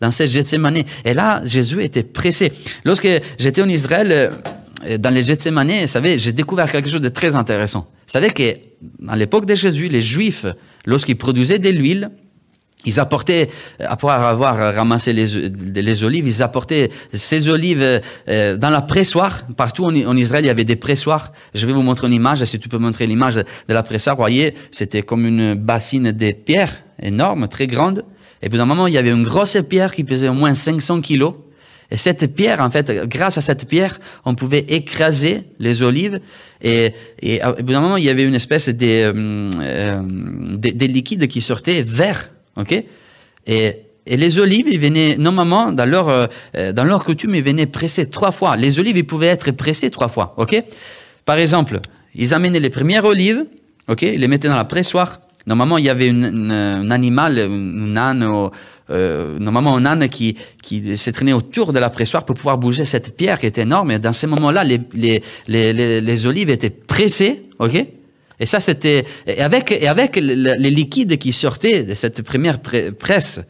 dans 0.00 0.10
cette 0.10 0.30
Gethsemane. 0.30 0.82
Et 1.04 1.12
là, 1.12 1.42
Jésus 1.44 1.84
était 1.84 2.04
pressé. 2.04 2.52
Lorsque 2.86 3.08
j'étais 3.38 3.60
en 3.60 3.68
Israël, 3.68 4.08
euh, 4.10 4.30
dans 4.98 5.10
les 5.10 5.22
Gethsemane, 5.22 5.82
vous 5.82 5.86
savez, 5.86 6.18
j'ai 6.18 6.32
découvert 6.32 6.70
quelque 6.70 6.88
chose 6.88 7.00
de 7.00 7.08
très 7.08 7.36
intéressant. 7.36 7.88
Vous 7.90 8.12
savez 8.12 8.30
qu'à 8.30 8.52
l'époque 9.16 9.46
de 9.46 9.54
Jésus, 9.54 9.88
les 9.88 10.02
Juifs, 10.02 10.46
lorsqu'ils 10.86 11.16
produisaient 11.16 11.58
de 11.58 11.70
l'huile, 11.70 12.10
ils 12.84 12.98
apportaient, 12.98 13.48
après 13.80 14.10
avoir 14.10 14.74
ramassé 14.74 15.12
les, 15.12 15.26
les, 15.82 16.04
olives, 16.04 16.26
ils 16.26 16.42
apportaient 16.42 16.90
ces 17.12 17.48
olives 17.48 18.00
euh, 18.28 18.56
dans 18.56 18.70
la 18.70 18.82
pressoir. 18.82 19.44
Partout 19.56 19.84
en, 19.84 20.16
Israël, 20.16 20.44
il 20.44 20.48
y 20.48 20.50
avait 20.50 20.64
des 20.64 20.76
pressoirs. 20.76 21.32
Je 21.54 21.66
vais 21.66 21.72
vous 21.72 21.82
montrer 21.82 22.08
une 22.08 22.14
image. 22.14 22.42
Si 22.44 22.58
tu 22.58 22.68
peux 22.68 22.78
montrer 22.78 23.06
l'image 23.06 23.36
de 23.36 23.44
la 23.68 23.82
pressoir, 23.82 24.16
vous 24.16 24.22
voyez, 24.22 24.54
c'était 24.72 25.02
comme 25.02 25.26
une 25.26 25.54
bassine 25.54 26.10
de 26.10 26.32
pierre 26.32 26.72
énorme, 27.00 27.46
très 27.46 27.66
grande. 27.68 28.04
Et 28.42 28.48
puis, 28.48 28.58
d'un 28.58 28.66
moment, 28.66 28.88
il 28.88 28.94
y 28.94 28.98
avait 28.98 29.10
une 29.10 29.22
grosse 29.22 29.56
pierre 29.68 29.94
qui 29.94 30.02
pesait 30.02 30.28
au 30.28 30.34
moins 30.34 30.54
500 30.54 31.00
kilos. 31.02 31.34
Et 31.92 31.98
cette 31.98 32.34
pierre, 32.34 32.60
en 32.60 32.70
fait, 32.70 33.06
grâce 33.06 33.36
à 33.36 33.42
cette 33.42 33.68
pierre, 33.68 34.00
on 34.24 34.34
pouvait 34.34 34.64
écraser 34.68 35.44
les 35.58 35.82
olives. 35.82 36.20
Et, 36.62 36.94
et 37.20 37.40
bout 37.58 37.72
d'un 37.72 37.82
moment, 37.82 37.98
il 37.98 38.04
y 38.04 38.08
avait 38.08 38.24
une 38.24 38.34
espèce 38.34 38.70
de, 38.70 38.86
euh, 38.86 39.50
euh 39.60 40.00
de, 40.56 40.86
liquide 40.86 41.28
qui 41.28 41.42
sortait 41.42 41.82
vert 41.82 42.30
ok? 42.56 42.84
Et, 43.46 43.76
les 44.04 44.38
olives, 44.40 44.66
ils 44.68 44.80
venaient, 44.80 45.16
normalement, 45.16 45.70
dans 45.70 45.86
leur, 45.86 46.08
euh, 46.08 46.72
dans 46.72 46.82
leur 46.82 47.04
coutume, 47.04 47.36
ils 47.36 47.42
venaient 47.42 47.66
presser 47.66 48.10
trois 48.10 48.32
fois. 48.32 48.56
Les 48.56 48.80
olives, 48.80 48.96
ils 48.96 49.06
pouvaient 49.06 49.28
être 49.28 49.52
pressées 49.52 49.90
trois 49.90 50.08
fois, 50.08 50.34
ok? 50.38 50.60
Par 51.24 51.38
exemple, 51.38 51.78
ils 52.16 52.34
amenaient 52.34 52.58
les 52.58 52.70
premières 52.70 53.04
olives, 53.04 53.44
ok? 53.86 54.02
Ils 54.02 54.18
les 54.18 54.26
mettaient 54.26 54.48
dans 54.48 54.56
la 54.56 54.64
pressoir. 54.64 55.20
Normalement, 55.46 55.78
il 55.78 55.84
y 55.84 55.88
avait 55.88 56.10
un 56.10 56.90
animal, 56.90 57.38
un 57.38 57.96
âne, 57.96 58.50
euh, 58.90 59.38
normalement 59.38 59.76
un 59.76 59.86
âne 59.86 60.08
qui, 60.08 60.36
qui 60.62 60.96
s'est 60.96 61.12
traîné 61.12 61.32
autour 61.32 61.72
de 61.72 61.78
la 61.78 61.90
pressoir 61.90 62.24
pour 62.24 62.36
pouvoir 62.36 62.58
bouger 62.58 62.84
cette 62.84 63.16
pierre 63.16 63.38
qui 63.38 63.46
était 63.46 63.62
énorme. 63.62 63.92
Et 63.92 63.98
dans 63.98 64.12
ces 64.12 64.26
moments-là, 64.26 64.64
les, 64.64 64.80
les, 64.92 65.22
les, 65.48 66.00
les, 66.00 66.26
olives 66.26 66.50
étaient 66.50 66.70
pressées, 66.70 67.42
ok? 67.58 67.86
Et 68.40 68.46
ça, 68.46 68.58
c'était 68.58 69.04
avec 69.38 69.70
et 69.70 69.86
avec 69.86 70.16
les 70.16 70.70
liquides 70.70 71.16
qui 71.18 71.32
sortaient 71.32 71.84
de 71.84 71.94
cette 71.94 72.22
première 72.22 72.60
presse. 72.60 73.40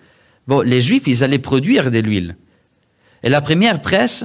Bon, 0.47 0.61
les 0.61 0.81
Juifs, 0.81 1.05
ils 1.07 1.25
allaient 1.25 1.39
produire 1.39 1.91
de 1.91 1.99
l'huile. 1.99 2.37
Et 3.23 3.31
la 3.31 3.41
première 3.41 3.81
presse, 3.81 4.25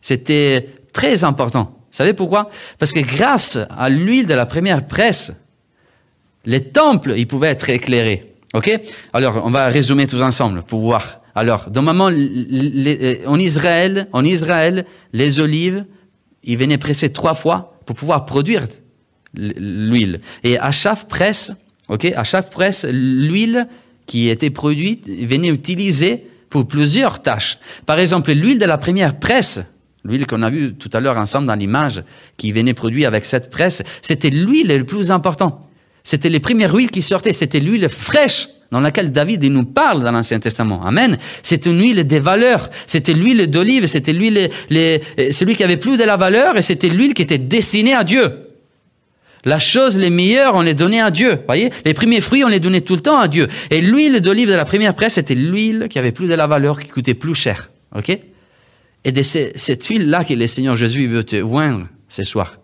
c'était 0.00 0.68
très 0.92 1.24
important. 1.24 1.76
Vous 1.76 1.96
savez 1.96 2.12
pourquoi? 2.12 2.50
Parce 2.78 2.92
que 2.92 3.00
grâce 3.00 3.58
à 3.70 3.88
l'huile 3.88 4.26
de 4.26 4.34
la 4.34 4.46
première 4.46 4.86
presse, 4.86 5.32
les 6.44 6.60
temples, 6.60 7.14
ils 7.16 7.26
pouvaient 7.26 7.48
être 7.48 7.70
éclairés. 7.70 8.33
OK? 8.54 8.70
Alors, 9.12 9.42
on 9.44 9.50
va 9.50 9.66
résumer 9.66 10.06
tous 10.06 10.22
ensemble 10.22 10.62
pour 10.62 10.80
voir. 10.80 11.20
Alors, 11.34 11.68
normalement, 11.74 12.06
en 12.06 13.38
Israël, 13.38 14.08
en 14.12 14.24
Israël, 14.24 14.86
les 15.12 15.40
olives, 15.40 15.84
ils 16.44 16.56
venaient 16.56 16.78
presser 16.78 17.12
trois 17.12 17.34
fois 17.34 17.78
pour 17.84 17.96
pouvoir 17.96 18.24
produire 18.24 18.64
l'huile. 19.34 20.20
Et 20.44 20.58
à 20.58 20.70
chaque 20.70 21.08
presse, 21.08 21.52
ok, 21.88 22.04
à 22.14 22.22
chaque 22.22 22.50
presse, 22.50 22.86
l'huile 22.88 23.66
qui 24.06 24.28
était 24.28 24.50
produite 24.50 25.08
venait 25.08 25.48
utiliser 25.48 26.26
pour 26.48 26.68
plusieurs 26.68 27.20
tâches. 27.22 27.58
Par 27.84 27.98
exemple, 27.98 28.32
l'huile 28.32 28.60
de 28.60 28.64
la 28.64 28.78
première 28.78 29.18
presse, 29.18 29.60
l'huile 30.04 30.26
qu'on 30.26 30.42
a 30.42 30.50
vue 30.50 30.74
tout 30.74 30.90
à 30.92 31.00
l'heure 31.00 31.16
ensemble 31.16 31.48
dans 31.48 31.54
l'image, 31.56 32.04
qui 32.36 32.52
venait 32.52 32.74
produire 32.74 33.08
avec 33.08 33.24
cette 33.24 33.50
presse, 33.50 33.82
c'était 34.02 34.30
l'huile 34.30 34.68
le 34.68 34.84
plus 34.84 35.10
important. 35.10 35.58
C'était 36.04 36.28
les 36.28 36.40
premières 36.40 36.74
huiles 36.74 36.90
qui 36.90 37.02
sortaient, 37.02 37.32
c'était 37.32 37.60
l'huile 37.60 37.88
fraîche 37.88 38.48
dans 38.70 38.80
laquelle 38.80 39.10
David 39.10 39.44
nous 39.44 39.64
parle 39.64 40.02
dans 40.02 40.12
l'Ancien 40.12 40.38
Testament. 40.38 40.84
Amen. 40.84 41.16
C'était 41.42 41.70
une 41.70 41.80
huile 41.80 42.06
des 42.06 42.18
valeurs. 42.18 42.68
C'était 42.86 43.14
l'huile 43.14 43.46
d'olive. 43.48 43.86
C'était 43.86 44.12
l'huile, 44.12 44.50
celui 44.68 45.56
qui 45.56 45.64
avait 45.64 45.76
plus 45.76 45.96
de 45.96 46.04
la 46.04 46.16
valeur 46.16 46.56
et 46.56 46.62
c'était 46.62 46.88
l'huile 46.88 47.14
qui 47.14 47.22
était 47.22 47.38
destinée 47.38 47.94
à 47.94 48.04
Dieu. 48.04 48.32
La 49.44 49.58
chose 49.58 49.98
les 49.98 50.10
meilleures, 50.10 50.54
on 50.54 50.62
les 50.62 50.74
donnait 50.74 51.00
à 51.00 51.10
Dieu. 51.10 51.38
Voyez, 51.46 51.70
les 51.84 51.94
premiers 51.94 52.20
fruits, 52.20 52.44
on 52.44 52.48
les 52.48 52.60
donnait 52.60 52.80
tout 52.80 52.94
le 52.94 53.00
temps 53.00 53.18
à 53.18 53.28
Dieu. 53.28 53.46
Et 53.70 53.80
l'huile 53.80 54.20
d'olive 54.20 54.48
de 54.48 54.54
la 54.54 54.64
première 54.64 54.94
presse, 54.94 55.14
c'était 55.14 55.34
l'huile 55.34 55.86
qui 55.88 55.98
avait 55.98 56.12
plus 56.12 56.26
de 56.26 56.34
la 56.34 56.46
valeur, 56.46 56.80
qui 56.80 56.88
coûtait 56.88 57.14
plus 57.14 57.34
cher. 57.34 57.70
Ok? 57.94 58.18
Et 59.04 59.12
de 59.12 59.22
cette 59.22 59.86
huile-là 59.86 60.24
que 60.24 60.34
le 60.34 60.46
Seigneur 60.46 60.76
Jésus 60.76 61.06
veut 61.06 61.24
te 61.24 61.40
oindre 61.42 61.86
ce 62.08 62.24
soir. 62.24 62.58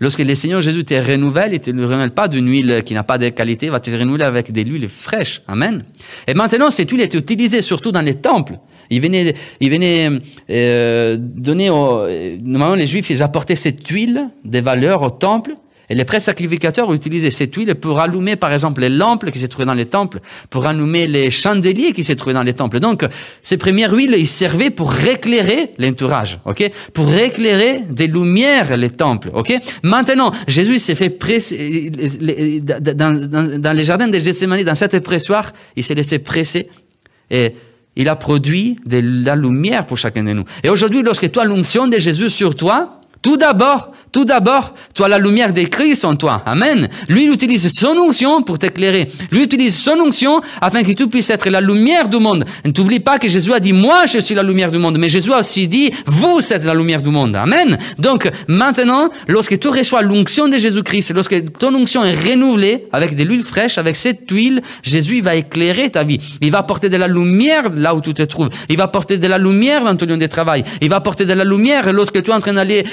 Lorsque 0.00 0.20
le 0.20 0.34
Seigneur 0.34 0.60
Jésus 0.60 0.84
te 0.84 0.94
renouvelle, 0.94 1.52
il 1.52 1.54
ne 1.54 1.58
te 1.58 1.70
renouvelle 1.70 2.10
pas 2.10 2.28
d'une 2.28 2.48
huile 2.48 2.82
qui 2.84 2.94
n'a 2.94 3.04
pas 3.04 3.18
de 3.18 3.28
qualité, 3.28 3.66
il 3.66 3.72
va 3.72 3.80
te 3.80 3.90
renouveler 3.90 4.24
avec 4.24 4.52
des 4.52 4.64
huiles 4.64 4.88
fraîches. 4.88 5.42
Amen. 5.48 5.84
Et 6.26 6.34
maintenant, 6.34 6.70
cette 6.70 6.90
huile 6.90 7.00
est 7.00 7.14
utilisée 7.14 7.62
surtout 7.62 7.92
dans 7.92 8.02
les 8.02 8.14
temples. 8.14 8.58
Il 8.90 9.00
venait, 9.00 9.34
il 9.60 9.70
venait 9.70 10.08
euh, 10.50 11.16
donner, 11.18 11.70
aux, 11.70 12.06
normalement 12.42 12.74
les 12.74 12.86
Juifs, 12.86 13.10
ils 13.10 13.22
apportaient 13.22 13.56
cette 13.56 13.86
huile 13.86 14.28
des 14.44 14.60
valeurs 14.60 15.02
au 15.02 15.10
temple 15.10 15.54
et 15.90 15.94
les 15.96 16.04
prêtres 16.04 16.26
sacrificateurs 16.26 16.92
utilisaient 16.94 17.32
cette 17.32 17.54
huile 17.56 17.74
pour 17.74 17.98
allumer, 17.98 18.36
par 18.36 18.52
exemple, 18.52 18.80
les 18.80 18.88
lampes 18.88 19.28
qui 19.28 19.40
se 19.40 19.46
trouvaient 19.46 19.66
dans 19.66 19.74
les 19.74 19.86
temples, 19.86 20.20
pour 20.48 20.64
allumer 20.64 21.08
les 21.08 21.32
chandeliers 21.32 21.92
qui 21.92 22.04
se 22.04 22.12
trouvaient 22.12 22.32
dans 22.34 22.44
les 22.44 22.52
temples. 22.52 22.78
Donc, 22.78 23.04
ces 23.42 23.56
premières 23.56 23.92
huiles, 23.92 24.14
ils 24.16 24.28
servaient 24.28 24.70
pour 24.70 24.96
éclairer 25.04 25.72
l'entourage, 25.78 26.38
ok? 26.44 26.70
Pour 26.94 27.12
éclairer 27.12 27.80
des 27.90 28.06
lumières 28.06 28.76
les 28.76 28.90
temples, 28.90 29.30
ok? 29.34 29.52
Maintenant, 29.82 30.30
Jésus 30.46 30.78
s'est 30.78 30.94
fait 30.94 31.10
presser, 31.10 31.90
dans, 31.90 33.76
les 33.76 33.84
jardins 33.84 34.06
de 34.06 34.18
Gethsemane, 34.18 34.62
dans 34.62 34.76
cette 34.76 35.00
pressoir, 35.00 35.52
il 35.74 35.82
s'est 35.82 35.96
laissé 35.96 36.20
presser 36.20 36.68
et 37.32 37.52
il 37.96 38.08
a 38.08 38.14
produit 38.14 38.78
de 38.86 39.24
la 39.24 39.34
lumière 39.34 39.86
pour 39.86 39.98
chacun 39.98 40.22
de 40.22 40.32
nous. 40.32 40.44
Et 40.62 40.68
aujourd'hui, 40.68 41.02
lorsque 41.02 41.36
as 41.36 41.44
l'onction 41.44 41.88
de 41.88 41.98
Jésus 41.98 42.30
sur 42.30 42.54
toi, 42.54 42.99
tout 43.22 43.36
d'abord, 43.36 43.92
tout 44.12 44.24
d'abord, 44.24 44.74
tu 44.94 45.02
la 45.08 45.18
lumière 45.18 45.52
de 45.52 45.62
Christ 45.62 46.04
en 46.04 46.16
toi. 46.16 46.42
Amen. 46.46 46.88
Lui, 47.08 47.24
il 47.24 47.30
utilise 47.30 47.72
son 47.72 47.96
onction 47.96 48.42
pour 48.42 48.58
t'éclairer. 48.58 49.08
Lui 49.30 49.42
utilise 49.42 49.76
son 49.76 49.92
onction 50.00 50.40
afin 50.60 50.82
que 50.82 50.92
tu 50.92 51.06
puisses 51.06 51.30
être 51.30 51.48
la 51.48 51.60
lumière 51.60 52.08
du 52.08 52.18
monde. 52.18 52.44
N'oublie 52.64 53.00
pas 53.00 53.18
que 53.18 53.28
Jésus 53.28 53.52
a 53.52 53.60
dit, 53.60 53.72
moi, 53.72 54.06
je 54.06 54.18
suis 54.18 54.34
la 54.34 54.42
lumière 54.42 54.70
du 54.70 54.78
monde. 54.78 54.98
Mais 54.98 55.08
Jésus 55.08 55.32
a 55.32 55.40
aussi 55.40 55.68
dit, 55.68 55.92
vous 56.06 56.40
êtes 56.52 56.64
la 56.64 56.74
lumière 56.74 57.02
du 57.02 57.10
monde. 57.10 57.36
Amen. 57.36 57.78
Donc, 57.98 58.30
maintenant, 58.48 59.10
lorsque 59.28 59.58
tu 59.58 59.68
reçois 59.68 60.02
l'onction 60.02 60.48
de 60.48 60.58
Jésus-Christ, 60.58 61.12
lorsque 61.14 61.52
ton 61.58 61.74
onction 61.74 62.02
est 62.04 62.16
renouvelée 62.16 62.86
avec 62.92 63.16
de 63.16 63.22
l'huile 63.22 63.42
fraîche, 63.42 63.78
avec 63.78 63.96
cette 63.96 64.28
huile, 64.30 64.62
Jésus 64.82 65.20
va 65.20 65.36
éclairer 65.36 65.90
ta 65.90 66.02
vie. 66.02 66.18
Il 66.40 66.50
va 66.50 66.58
apporter 66.58 66.88
de 66.88 66.96
la 66.96 67.06
lumière 67.06 67.70
là 67.74 67.94
où 67.94 68.00
tu 68.00 68.14
te 68.14 68.22
trouves. 68.22 68.48
Il 68.68 68.76
va 68.76 68.84
apporter 68.84 69.18
de 69.18 69.26
la 69.28 69.38
lumière 69.38 69.84
dans 69.84 69.94
ton 69.94 70.06
lieu 70.06 70.16
de 70.16 70.26
travail. 70.26 70.64
Il 70.80 70.88
va 70.88 70.96
apporter 70.96 71.26
de 71.26 71.32
la 71.32 71.44
lumière 71.44 71.92
lorsque 71.92 72.22
tu 72.22 72.30
es 72.30 72.34
en 72.34 72.40
train 72.40 72.54
d'aller 72.54 72.84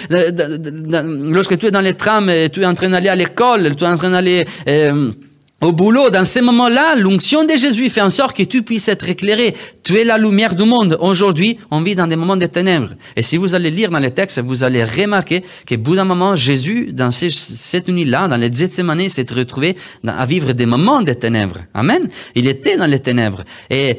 lorsque 1.31 1.57
tu 1.57 1.67
es 1.67 1.71
dans 1.71 1.81
les 1.81 1.93
trams, 1.93 2.31
tu 2.51 2.61
es 2.61 2.65
en 2.65 2.73
train 2.73 2.89
d'aller 2.89 3.09
à 3.09 3.15
l'école, 3.15 3.75
tu 3.75 3.83
es 3.83 3.87
en 3.87 3.97
train 3.97 4.11
d'aller 4.11 4.45
euh, 4.67 5.11
au 5.59 5.71
boulot, 5.71 6.11
dans 6.11 6.23
ces 6.23 6.41
moments-là, 6.41 6.95
l'onction 6.95 7.43
de 7.43 7.55
Jésus 7.57 7.89
fait 7.89 8.01
en 8.01 8.11
sorte 8.11 8.37
que 8.37 8.43
tu 8.43 8.61
puisses 8.61 8.89
être 8.89 9.09
éclairé. 9.09 9.55
Tu 9.83 9.99
es 9.99 10.03
la 10.03 10.19
lumière 10.19 10.53
du 10.53 10.65
monde. 10.65 10.95
Aujourd'hui, 10.99 11.57
on 11.71 11.81
vit 11.81 11.95
dans 11.95 12.05
des 12.05 12.15
moments 12.15 12.37
de 12.37 12.45
ténèbres. 12.45 12.91
Et 13.15 13.23
si 13.23 13.37
vous 13.37 13.55
allez 13.55 13.71
lire 13.71 13.89
dans 13.89 13.97
les 13.97 14.11
textes, 14.11 14.39
vous 14.39 14.63
allez 14.63 14.83
remarquer 14.83 15.43
qu'au 15.67 15.77
bout 15.77 15.95
d'un 15.95 16.05
moment, 16.05 16.35
Jésus, 16.35 16.89
dans 16.93 17.09
cette 17.09 17.89
nuit-là, 17.89 18.27
dans 18.27 18.37
les 18.37 18.53
Gethsemane, 18.53 19.09
s'est 19.09 19.25
retrouvé 19.35 19.75
à 20.05 20.27
vivre 20.27 20.53
des 20.53 20.67
moments 20.67 21.01
de 21.01 21.13
ténèbres. 21.13 21.61
Amen. 21.73 22.07
Il 22.35 22.47
était 22.47 22.77
dans 22.77 22.85
les 22.85 22.99
ténèbres. 22.99 23.43
Et 23.71 23.97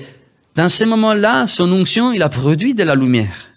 dans 0.54 0.68
ces 0.68 0.84
moments-là, 0.84 1.48
son 1.48 1.72
onction, 1.72 2.12
il 2.12 2.22
a 2.22 2.28
produit 2.28 2.74
de 2.74 2.84
la 2.84 2.94
lumière. 2.94 3.48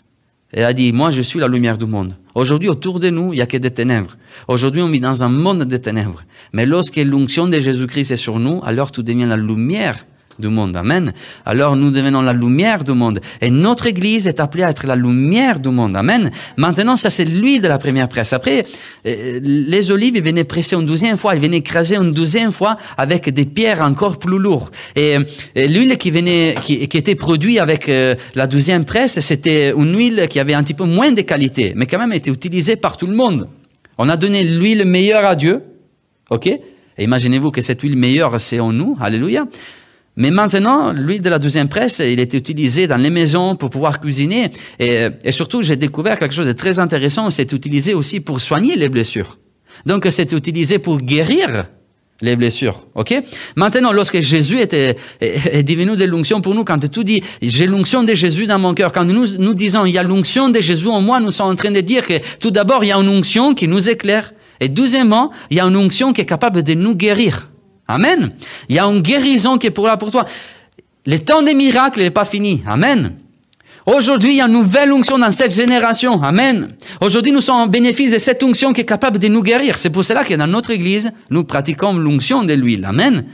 Et 0.54 0.64
a 0.64 0.74
dit, 0.74 0.92
moi, 0.92 1.12
je 1.12 1.22
suis 1.22 1.40
la 1.40 1.48
lumière 1.48 1.78
du 1.78 1.86
monde. 1.86 2.16
Aujourd'hui, 2.36 2.68
autour 2.68 3.00
de 3.00 3.10
nous, 3.10 3.34
il 3.34 3.38
n'y 3.38 3.42
a 3.42 3.46
que 3.46 3.58
des 3.58 3.72
ténèbres. 3.72 4.18
Aujourd'hui, 4.48 4.82
on 4.82 4.90
vit 4.90 5.00
dans 5.00 5.24
un 5.24 5.30
monde 5.30 5.64
de 5.64 5.78
ténèbres. 5.78 6.24
Mais 6.54 6.66
lorsque 6.66 6.98
l'onction 6.98 7.48
de 7.48 7.60
Jésus-Christ 7.60 8.12
est 8.12 8.18
sur 8.18 8.40
nous, 8.40 8.60
alors 8.64 8.92
tout 8.92 9.04
devient 9.04 9.26
la 9.26 9.38
lumière 9.38 10.06
du 10.42 10.50
monde. 10.50 10.76
Amen. 10.76 11.14
Alors 11.46 11.78
nous 11.78 11.92
devenons 11.92 12.22
la 12.22 12.34
lumière 12.34 12.84
du 12.84 12.92
monde. 12.92 13.22
Et 13.40 13.50
notre 13.50 13.88
Église 13.88 14.28
est 14.28 14.42
appelée 14.42 14.64
à 14.64 14.70
être 14.72 14.86
la 14.86 14.98
lumière 14.98 15.60
du 15.60 15.70
monde. 15.70 15.96
Amen. 15.96 16.32
Maintenant, 16.58 16.98
ça 16.98 17.10
c'est 17.10 17.24
l'huile 17.26 17.62
de 17.62 17.68
la 17.70 17.78
première 17.78 18.10
presse. 18.10 18.34
Après, 18.34 18.66
euh, 19.06 19.40
les 19.42 19.92
olives, 19.92 20.16
ils 20.18 20.24
venaient 20.24 20.44
presser 20.44 20.76
une 20.76 20.86
douzième 20.86 21.18
fois, 21.18 21.36
ils 21.36 21.42
venaient 21.42 21.58
écraser 21.58 21.96
une 21.96 22.12
douzième 22.12 22.52
fois 22.52 22.78
avec 22.98 23.30
des 23.30 23.46
pierres 23.46 23.82
encore 23.82 24.20
plus 24.20 24.38
lourdes. 24.38 24.70
Et, 24.96 25.18
l'huile 25.56 25.98
qui 25.98 26.12
venait, 26.12 26.56
qui, 26.62 26.74
était 26.74 27.16
produite 27.16 27.60
avec 27.60 27.88
euh, 27.88 28.16
la 28.36 28.48
douzième 28.48 28.86
presse, 28.86 29.20
c'était 29.20 29.72
une 29.72 29.96
huile 29.96 30.28
qui 30.30 30.40
avait 30.40 30.54
un 30.54 30.64
petit 30.64 30.74
peu 30.74 30.86
moins 30.86 31.12
de 31.12 31.22
qualité, 31.22 31.74
mais 31.76 31.86
quand 31.86 32.00
même 32.00 32.14
était 32.14 32.32
utilisée 32.32 32.76
par 32.76 32.98
tout 32.98 33.08
le 33.08 33.16
monde. 33.16 33.48
On 33.98 34.10
a 34.10 34.18
donné 34.18 34.44
l'huile 34.44 34.86
meilleure 34.86 35.26
à 35.26 35.36
Dieu. 35.36 35.62
OK? 36.30 36.50
imaginez-vous 36.98 37.52
que 37.52 37.62
cette 37.62 37.82
huile 37.82 37.96
meilleure, 37.96 38.40
c'est 38.40 38.60
en 38.60 38.72
nous. 38.72 38.98
Alléluia. 39.00 39.46
Mais 40.18 40.30
maintenant, 40.30 40.92
l'huile 40.92 41.22
de 41.22 41.30
la 41.30 41.40
deuxième 41.40 41.70
presse, 41.70 42.00
il 42.00 42.20
était 42.20 42.38
utilisé 42.38 42.88
dans 42.88 42.98
les 42.98 43.10
maisons 43.10 43.56
pour 43.56 43.70
pouvoir 43.70 44.02
cuisiner. 44.02 44.52
Et, 44.78 45.08
et 45.24 45.32
surtout, 45.32 45.62
j'ai 45.62 45.78
découvert 45.78 46.20
quelque 46.20 46.36
chose 46.36 46.48
de 46.48 46.52
très 46.52 46.80
intéressant. 46.80 47.32
C'est 47.32 47.52
utilisé 47.54 47.94
aussi 47.94 48.20
pour 48.20 48.42
soigner 48.42 48.76
les 48.76 48.90
blessures. 48.90 49.38
Donc, 49.86 50.08
c'est 50.12 50.32
utilisé 50.34 50.80
pour 50.80 50.98
guérir 50.98 51.66
les 52.22 52.36
blessures. 52.36 52.86
OK? 52.96 53.14
Maintenant, 53.56 53.92
lorsque 53.92 54.20
Jésus 54.20 54.60
était, 54.60 54.96
est, 55.20 55.64
devenu 55.64 55.96
de 55.96 56.06
l'onction 56.06 56.42
pour 56.42 56.56
nous, 56.56 56.64
quand 56.64 56.80
tu 56.90 57.04
dis, 57.04 57.22
j'ai 57.42 57.66
l'onction 57.66 58.04
de 58.04 58.14
Jésus 58.14 58.46
dans 58.46 58.60
mon 58.60 58.74
cœur, 58.74 58.92
quand 58.92 59.06
nous, 59.06 59.26
nous 59.38 59.54
disons, 59.54 59.86
il 59.86 59.94
y 59.94 59.98
a 59.98 60.04
l'onction 60.04 60.50
de 60.50 60.62
Jésus 60.62 60.88
en 60.88 61.02
moi, 61.02 61.20
nous 61.20 61.32
sommes 61.32 61.50
en 61.50 61.56
train 61.56 61.72
de 61.72 61.82
dire 61.82 62.06
que 62.06 62.20
tout 62.38 62.52
d'abord, 62.52 62.84
il 62.84 62.88
y 62.88 62.92
a 62.92 62.98
une 62.98 63.10
onction 63.10 63.54
qui 63.54 63.68
nous 63.68 63.90
éclaire. 63.90 64.34
Et 64.60 64.70
deuxièmement, 64.70 65.32
il 65.50 65.58
y 65.58 65.60
a 65.60 65.66
une 65.66 65.76
onction 65.76 66.14
qui 66.14 66.22
est 66.22 66.26
capable 66.26 66.62
de 66.64 66.74
nous 66.74 66.96
guérir. 66.96 67.51
Amen. 67.92 68.32
Il 68.70 68.76
y 68.76 68.80
a 68.80 68.86
une 68.86 69.02
guérison 69.02 69.58
qui 69.58 69.68
est 69.68 69.72
pour 69.72 69.88
là 69.88 69.98
pour 69.98 70.12
toi. 70.12 70.26
Le 71.06 71.18
temps 71.18 71.42
des 71.42 71.54
miracles 71.54 72.02
n'est 72.02 72.12
pas 72.12 72.26
fini. 72.26 72.62
Amen. 72.66 73.14
Aujourd'hui, 73.86 74.34
il 74.34 74.38
y 74.38 74.42
a 74.42 74.46
une 74.46 74.54
nouvelle 74.54 74.92
onction 74.92 75.18
dans 75.18 75.32
cette 75.32 75.54
génération. 75.54 76.22
Amen. 76.22 76.76
Aujourd'hui, 77.02 77.32
nous 77.32 77.42
sommes 77.42 77.58
en 77.58 77.68
bénéfice 77.68 78.12
de 78.12 78.20
cette 78.20 78.44
onction 78.44 78.74
qui 78.74 78.82
est 78.82 78.86
capable 78.86 79.18
de 79.18 79.28
nous 79.28 79.42
guérir. 79.42 79.80
C'est 79.80 79.90
pour 79.90 80.06
cela 80.06 80.24
que 80.24 80.34
dans 80.36 80.48
notre 80.48 80.70
église, 80.70 81.12
nous 81.32 81.44
pratiquons 81.44 81.94
l'onction 81.94 82.44
de 82.44 82.54
l'huile. 82.54 82.86
Amen. 82.86 83.26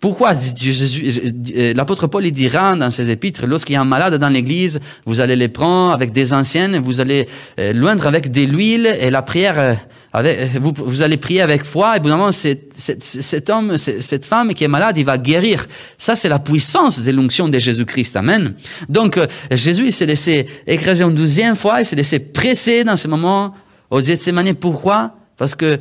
Pourquoi 0.00 0.32
euh, 0.34 1.72
l'apôtre 1.74 2.06
Paul 2.06 2.24
il 2.26 2.32
dira 2.32 2.76
dans 2.76 2.90
ses 2.90 3.10
épîtres, 3.10 3.46
lorsqu'il 3.46 3.74
y 3.74 3.76
a 3.76 3.80
un 3.80 3.86
malade 3.86 4.14
dans 4.16 4.28
l'église, 4.28 4.78
vous 5.06 5.20
allez 5.20 5.36
les 5.36 5.48
prendre 5.48 5.92
avec 5.92 6.12
des 6.12 6.32
anciennes, 6.32 6.78
vous 6.78 7.00
allez 7.00 7.26
euh, 7.58 7.72
loindre 7.72 8.06
avec 8.06 8.30
de 8.30 8.42
l'huile 8.42 8.86
et 9.00 9.10
la 9.10 9.22
prière 9.22 9.78
euh, 10.16 10.46
vous, 10.60 11.02
allez 11.02 11.16
prier 11.16 11.42
avec 11.42 11.64
foi 11.64 11.94
et 11.94 11.98
évidemment, 11.98 12.30
cet, 12.32 13.50
homme, 13.50 13.76
cette 13.76 14.24
femme 14.24 14.54
qui 14.54 14.64
est 14.64 14.68
malade, 14.68 14.96
il 14.96 15.04
va 15.04 15.18
guérir. 15.18 15.66
Ça, 15.98 16.16
c'est 16.16 16.28
la 16.28 16.38
puissance 16.38 17.02
de 17.02 17.12
l'onction 17.12 17.48
de 17.48 17.58
Jésus-Christ. 17.58 18.16
Amen. 18.16 18.54
Donc, 18.88 19.18
euh, 19.18 19.26
Jésus, 19.50 19.90
s'est 19.90 20.06
laissé 20.06 20.46
écraser 20.66 21.04
une 21.04 21.14
douzième 21.14 21.56
fois, 21.56 21.80
il 21.80 21.84
s'est 21.84 21.96
laissé 21.96 22.18
presser 22.18 22.84
dans 22.84 22.96
ce 22.96 23.08
moment 23.08 23.54
aux 23.90 24.00
Gethsemane. 24.00 24.54
Pourquoi? 24.54 25.12
Parce 25.36 25.54
que 25.54 25.78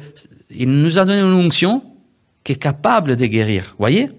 il 0.51 0.69
nous 0.69 0.99
a 0.99 1.05
donné 1.05 1.21
une 1.21 1.33
onction 1.33 1.81
qui 2.45 2.53
est 2.53 2.57
capable 2.57 3.17
de 3.17 3.25
guérir. 3.25 3.75
Voyez? 3.77 4.09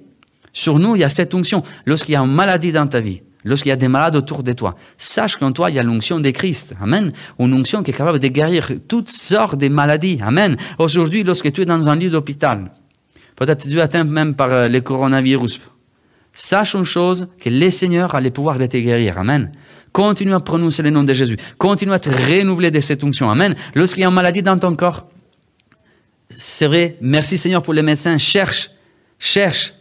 Sur 0.53 0.79
nous, 0.79 0.97
il 0.97 1.01
y 1.01 1.05
a 1.05 1.09
cette 1.09 1.33
onction. 1.33 1.63
Lorsqu'il 1.87 2.13
y 2.13 2.17
a 2.17 2.21
une 2.21 2.33
maladie 2.33 2.73
dans 2.73 2.87
ta 2.87 3.01
vie, 3.01 3.23
lorsqu'il 3.45 3.71
y 3.71 3.73
a 3.73 3.77
des 3.77 3.89
malades 3.89 4.17
autour 4.17 4.43
de 4.43 4.53
toi, 4.53 4.75
sache 4.99 5.37
qu'en 5.37 5.53
toi, 5.53 5.71
il 5.71 5.77
y 5.77 5.79
a 5.79 5.83
l'onction 5.83 6.19
de 6.19 6.31
Christ. 6.31 6.75
Amen. 6.81 7.13
Une 7.39 7.55
onction 7.55 7.83
qui 7.83 7.93
est 7.93 7.95
capable 7.95 8.19
de 8.19 8.29
guérir 8.29 8.69
toutes 8.89 9.11
sortes 9.11 9.57
de 9.57 9.69
maladies. 9.69 10.19
Amen. 10.21 10.57
Aujourd'hui, 10.79 11.23
lorsque 11.23 11.53
tu 11.53 11.63
es 11.63 11.65
dans 11.65 11.89
un 11.89 11.95
lit 11.95 12.11
d'hôpital, 12.11 12.73
peut-être 13.37 13.69
tu 13.69 13.79
es 13.79 13.81
atteint 13.81 14.05
même 14.05 14.35
par 14.35 14.53
euh, 14.53 14.67
le 14.67 14.81
coronavirus, 14.81 15.61
sache 16.35 16.75
une 16.75 16.85
chose, 16.85 17.29
que 17.41 17.49
le 17.49 17.71
Seigneur 17.71 18.15
a 18.15 18.21
le 18.21 18.31
pouvoir 18.31 18.59
de 18.59 18.67
te 18.67 18.77
guérir. 18.77 19.19
Amen. 19.19 19.53
Continue 19.93 20.35
à 20.35 20.41
prononcer 20.41 20.83
le 20.83 20.91
nom 20.91 21.05
de 21.05 21.13
Jésus. 21.13 21.37
Continue 21.59 21.93
à 21.93 22.01
te 22.01 22.11
renouveler 22.11 22.73
de 22.73 22.81
cette 22.81 23.05
onction. 23.05 23.31
Amen. 23.31 23.55
Lorsqu'il 23.75 24.03
y 24.03 24.05
a 24.05 24.09
une 24.09 24.15
maladie 24.15 24.43
dans 24.43 24.59
ton 24.59 24.75
corps, 24.75 25.07
c'est 26.37 26.67
vrai, 26.67 26.97
merci 27.01 27.39
Seigneur 27.39 27.63
pour 27.63 27.75
les 27.75 27.83
médecins. 27.83 28.19
Cherche, 28.19 28.71
cherche 29.19 29.75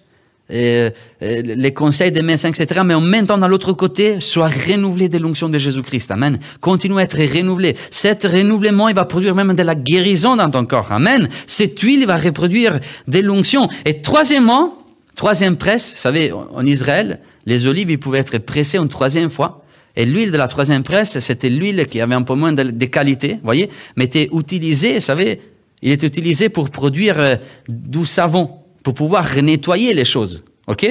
euh, 0.52 0.92
euh, 1.24 1.42
les 1.44 1.74
conseils 1.74 2.12
des 2.12 2.22
médecins, 2.22 2.50
etc. 2.50 2.82
Mais 2.86 2.94
en 2.94 3.02
même 3.02 3.26
temps, 3.26 3.38
dans 3.38 3.48
l'autre 3.48 3.74
côté, 3.74 4.22
sois 4.22 4.48
renouvelé 4.48 5.10
de 5.10 5.18
l'onction 5.18 5.50
de 5.50 5.58
Jésus-Christ. 5.58 6.12
Amen. 6.12 6.40
Continue 6.62 7.00
à 7.00 7.04
être 7.04 7.18
renouvelé. 7.18 7.76
Cet 7.90 8.24
renouvellement, 8.24 8.88
il 8.88 8.96
va 8.96 9.06
produire 9.06 9.34
même 9.34 9.54
de 9.54 9.64
la 9.64 9.76
guérison 9.76 10.36
dans 10.36 10.50
ton 10.50 10.66
corps. 10.66 10.92
Amen. 10.92 11.30
Cette 11.48 11.80
huile 11.80 12.06
va 12.06 12.16
reproduire 12.16 12.80
de 13.08 13.20
l'onction. 13.20 13.68
Et 13.86 14.02
troisièmement, 14.02 14.78
troisième 15.16 15.58
presse, 15.58 15.94
vous 15.94 16.02
savez, 16.02 16.32
en 16.32 16.66
Israël, 16.66 17.20
les 17.46 17.66
olives, 17.66 17.90
ils 17.90 18.00
pouvaient 18.00 18.20
être 18.20 18.38
pressées 18.38 18.78
une 18.78 18.90
troisième 18.90 19.30
fois. 19.30 19.64
Et 19.96 20.06
l'huile 20.06 20.32
de 20.32 20.38
la 20.38 20.48
troisième 20.48 20.84
presse, 20.84 21.18
c'était 21.20 21.50
l'huile 21.50 21.88
qui 21.88 22.02
avait 22.02 22.16
un 22.16 22.24
peu 22.24 22.36
moins 22.36 22.54
de, 22.54 22.64
de 22.64 22.86
qualité, 22.86 23.40
voyez, 23.44 23.70
mais 23.96 24.06
était 24.06 24.30
utilisée, 24.34 24.96
vous 24.96 25.00
savez, 25.00 25.40
il 25.86 25.92
était 25.92 26.08
utilisé 26.08 26.50
pour 26.50 26.72
produire 26.72 27.20
euh, 27.20 27.36
du 27.70 28.06
savon 28.06 28.50
pour 28.84 28.96
pouvoir 28.96 29.26
nettoyer 29.42 29.94
les 29.94 30.04
choses. 30.04 30.44
OK? 30.68 30.86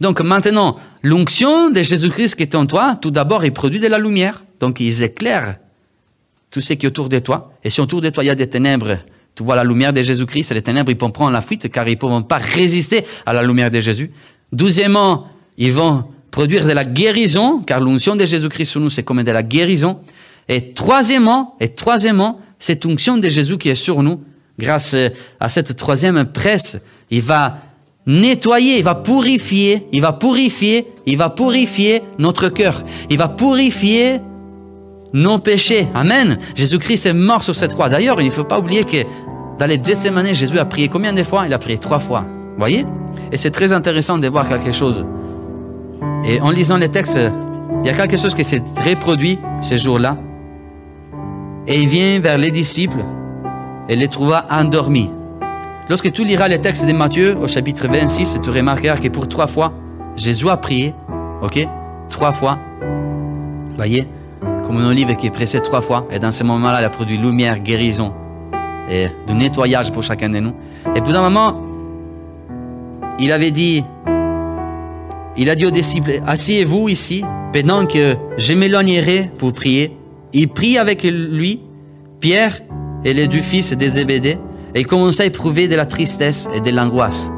Donc 0.00 0.20
maintenant, 0.20 0.76
l'onction 1.02 1.70
de 1.70 1.82
Jésus-Christ 1.82 2.34
qui 2.34 2.42
est 2.42 2.54
en 2.54 2.66
toi, 2.66 2.96
tout 3.00 3.10
d'abord, 3.10 3.44
il 3.46 3.52
produit 3.52 3.80
de 3.80 3.88
la 3.88 3.98
lumière. 3.98 4.44
Donc 4.60 4.78
il 4.78 5.02
éclaire 5.02 5.56
tout 6.50 6.60
ce 6.60 6.74
qui 6.74 6.84
est 6.84 6.88
autour 6.88 7.08
de 7.08 7.18
toi. 7.18 7.52
Et 7.64 7.70
si 7.70 7.80
autour 7.80 8.02
de 8.02 8.10
toi, 8.10 8.24
il 8.24 8.26
y 8.26 8.30
a 8.30 8.34
des 8.34 8.46
ténèbres, 8.46 8.98
tu 9.34 9.42
vois 9.42 9.56
la 9.56 9.64
lumière 9.64 9.94
de 9.94 10.02
Jésus-Christ, 10.02 10.52
les 10.52 10.62
ténèbres, 10.62 10.90
ils 10.90 10.98
vont 10.98 11.10
prendre 11.10 11.32
la 11.32 11.40
fuite 11.40 11.70
car 11.70 11.88
ils 11.88 11.92
ne 11.92 11.96
pourront 11.96 12.22
pas 12.22 12.38
résister 12.38 13.04
à 13.24 13.32
la 13.32 13.42
lumière 13.42 13.70
de 13.70 13.80
Jésus. 13.80 14.10
Douzièmement, 14.52 15.28
ils 15.56 15.72
vont 15.72 16.04
produire 16.30 16.66
de 16.66 16.72
la 16.72 16.84
guérison, 16.84 17.62
car 17.62 17.80
l'onction 17.80 18.16
de 18.16 18.26
Jésus-Christ 18.26 18.66
sur 18.66 18.80
nous, 18.80 18.90
c'est 18.90 19.02
comme 19.02 19.22
de 19.22 19.30
la 19.30 19.42
guérison. 19.42 20.00
Et 20.48 20.74
troisièmement, 20.74 21.56
et 21.60 21.68
troisièmement, 21.68 22.40
cette 22.58 22.84
onction 22.86 23.18
de 23.18 23.28
Jésus 23.28 23.58
qui 23.58 23.68
est 23.68 23.74
sur 23.74 24.02
nous, 24.02 24.20
grâce 24.58 24.96
à 25.40 25.48
cette 25.48 25.76
troisième 25.76 26.24
presse, 26.24 26.78
il 27.10 27.22
va 27.22 27.58
nettoyer, 28.06 28.78
il 28.78 28.84
va 28.84 28.94
purifier, 28.94 29.86
il 29.92 30.00
va 30.00 30.12
purifier, 30.12 30.86
il 31.06 31.16
va 31.16 31.28
purifier 31.28 32.02
notre 32.18 32.48
cœur. 32.48 32.84
Il 33.10 33.18
va 33.18 33.28
purifier 33.28 34.20
nos 35.12 35.38
péchés. 35.38 35.88
Amen. 35.94 36.38
Jésus-Christ 36.54 37.06
est 37.06 37.12
mort 37.12 37.42
sur 37.42 37.56
cette 37.56 37.74
croix. 37.74 37.88
D'ailleurs, 37.88 38.20
il 38.20 38.26
ne 38.26 38.32
faut 38.32 38.44
pas 38.44 38.58
oublier 38.58 38.84
que 38.84 39.04
dans 39.58 39.66
les 39.66 39.82
Gethsemane, 39.82 40.32
Jésus 40.34 40.58
a 40.58 40.64
prié 40.64 40.88
combien 40.88 41.12
de 41.12 41.22
fois? 41.22 41.44
Il 41.46 41.52
a 41.52 41.58
prié 41.58 41.78
trois 41.78 41.98
fois. 41.98 42.26
Voyez? 42.58 42.84
Et 43.32 43.36
c'est 43.36 43.50
très 43.50 43.72
intéressant 43.72 44.18
de 44.18 44.28
voir 44.28 44.48
quelque 44.48 44.72
chose. 44.72 45.04
Et 46.24 46.40
en 46.40 46.50
lisant 46.50 46.76
les 46.76 46.88
textes, 46.88 47.18
il 47.82 47.86
y 47.86 47.90
a 47.90 47.92
quelque 47.92 48.16
chose 48.16 48.34
qui 48.34 48.44
s'est 48.44 48.62
reproduit 48.84 49.38
ce 49.62 49.76
jour-là. 49.76 50.18
Et 51.68 51.80
il 51.80 51.88
vient 51.88 52.20
vers 52.20 52.38
les 52.38 52.50
disciples 52.50 53.04
et 53.88 53.96
les 53.96 54.08
trouva 54.08 54.46
endormis. 54.50 55.10
Lorsque 55.88 56.12
tu 56.12 56.24
liras 56.24 56.48
les 56.48 56.60
textes 56.60 56.86
de 56.86 56.92
Matthieu 56.92 57.36
au 57.36 57.46
chapitre 57.48 57.88
26, 57.88 58.38
tu 58.42 58.50
remarqueras 58.50 58.96
que 58.96 59.08
pour 59.08 59.28
trois 59.28 59.46
fois, 59.46 59.72
Jésus 60.16 60.48
a 60.48 60.56
prié. 60.56 60.94
OK? 61.42 61.66
Trois 62.08 62.32
fois. 62.32 62.58
Voyez 63.76 64.06
Comme 64.64 64.76
une 64.78 64.86
olive 64.86 65.14
qui 65.16 65.26
est 65.26 65.30
pressée 65.30 65.60
trois 65.60 65.80
fois. 65.80 66.06
Et 66.10 66.18
dans 66.18 66.32
ce 66.32 66.44
moment-là, 66.44 66.78
elle 66.78 66.84
a 66.84 66.90
produit 66.90 67.18
lumière, 67.18 67.58
guérison 67.58 68.14
et 68.88 69.08
du 69.26 69.34
nettoyage 69.34 69.92
pour 69.92 70.02
chacun 70.02 70.30
de 70.30 70.38
nous. 70.38 70.52
Et 70.94 71.00
puis 71.00 71.12
d'un 71.12 71.22
moment, 71.22 71.62
il 73.18 73.32
avait 73.32 73.50
dit, 73.50 73.82
il 75.36 75.50
a 75.50 75.54
dit 75.54 75.66
aux 75.66 75.70
disciples, 75.70 76.20
asseyez-vous 76.26 76.88
ici, 76.88 77.24
pendant 77.52 77.86
que 77.86 78.16
je 78.38 78.54
m'éloignerai 78.54 79.30
pour 79.38 79.52
prier. 79.52 79.96
Il 80.32 80.48
prie 80.48 80.78
avec 80.78 81.02
lui, 81.02 81.60
Pierre 82.20 82.60
et 83.04 83.14
les 83.14 83.28
deux 83.28 83.40
fils 83.40 83.72
des 83.72 83.88
Zébédée, 83.88 84.38
et 84.74 84.84
commença 84.84 85.22
à 85.22 85.26
éprouver 85.26 85.68
de 85.68 85.76
la 85.76 85.86
tristesse 85.86 86.48
et 86.54 86.60
de 86.60 86.70
l'angoisse. 86.70 87.30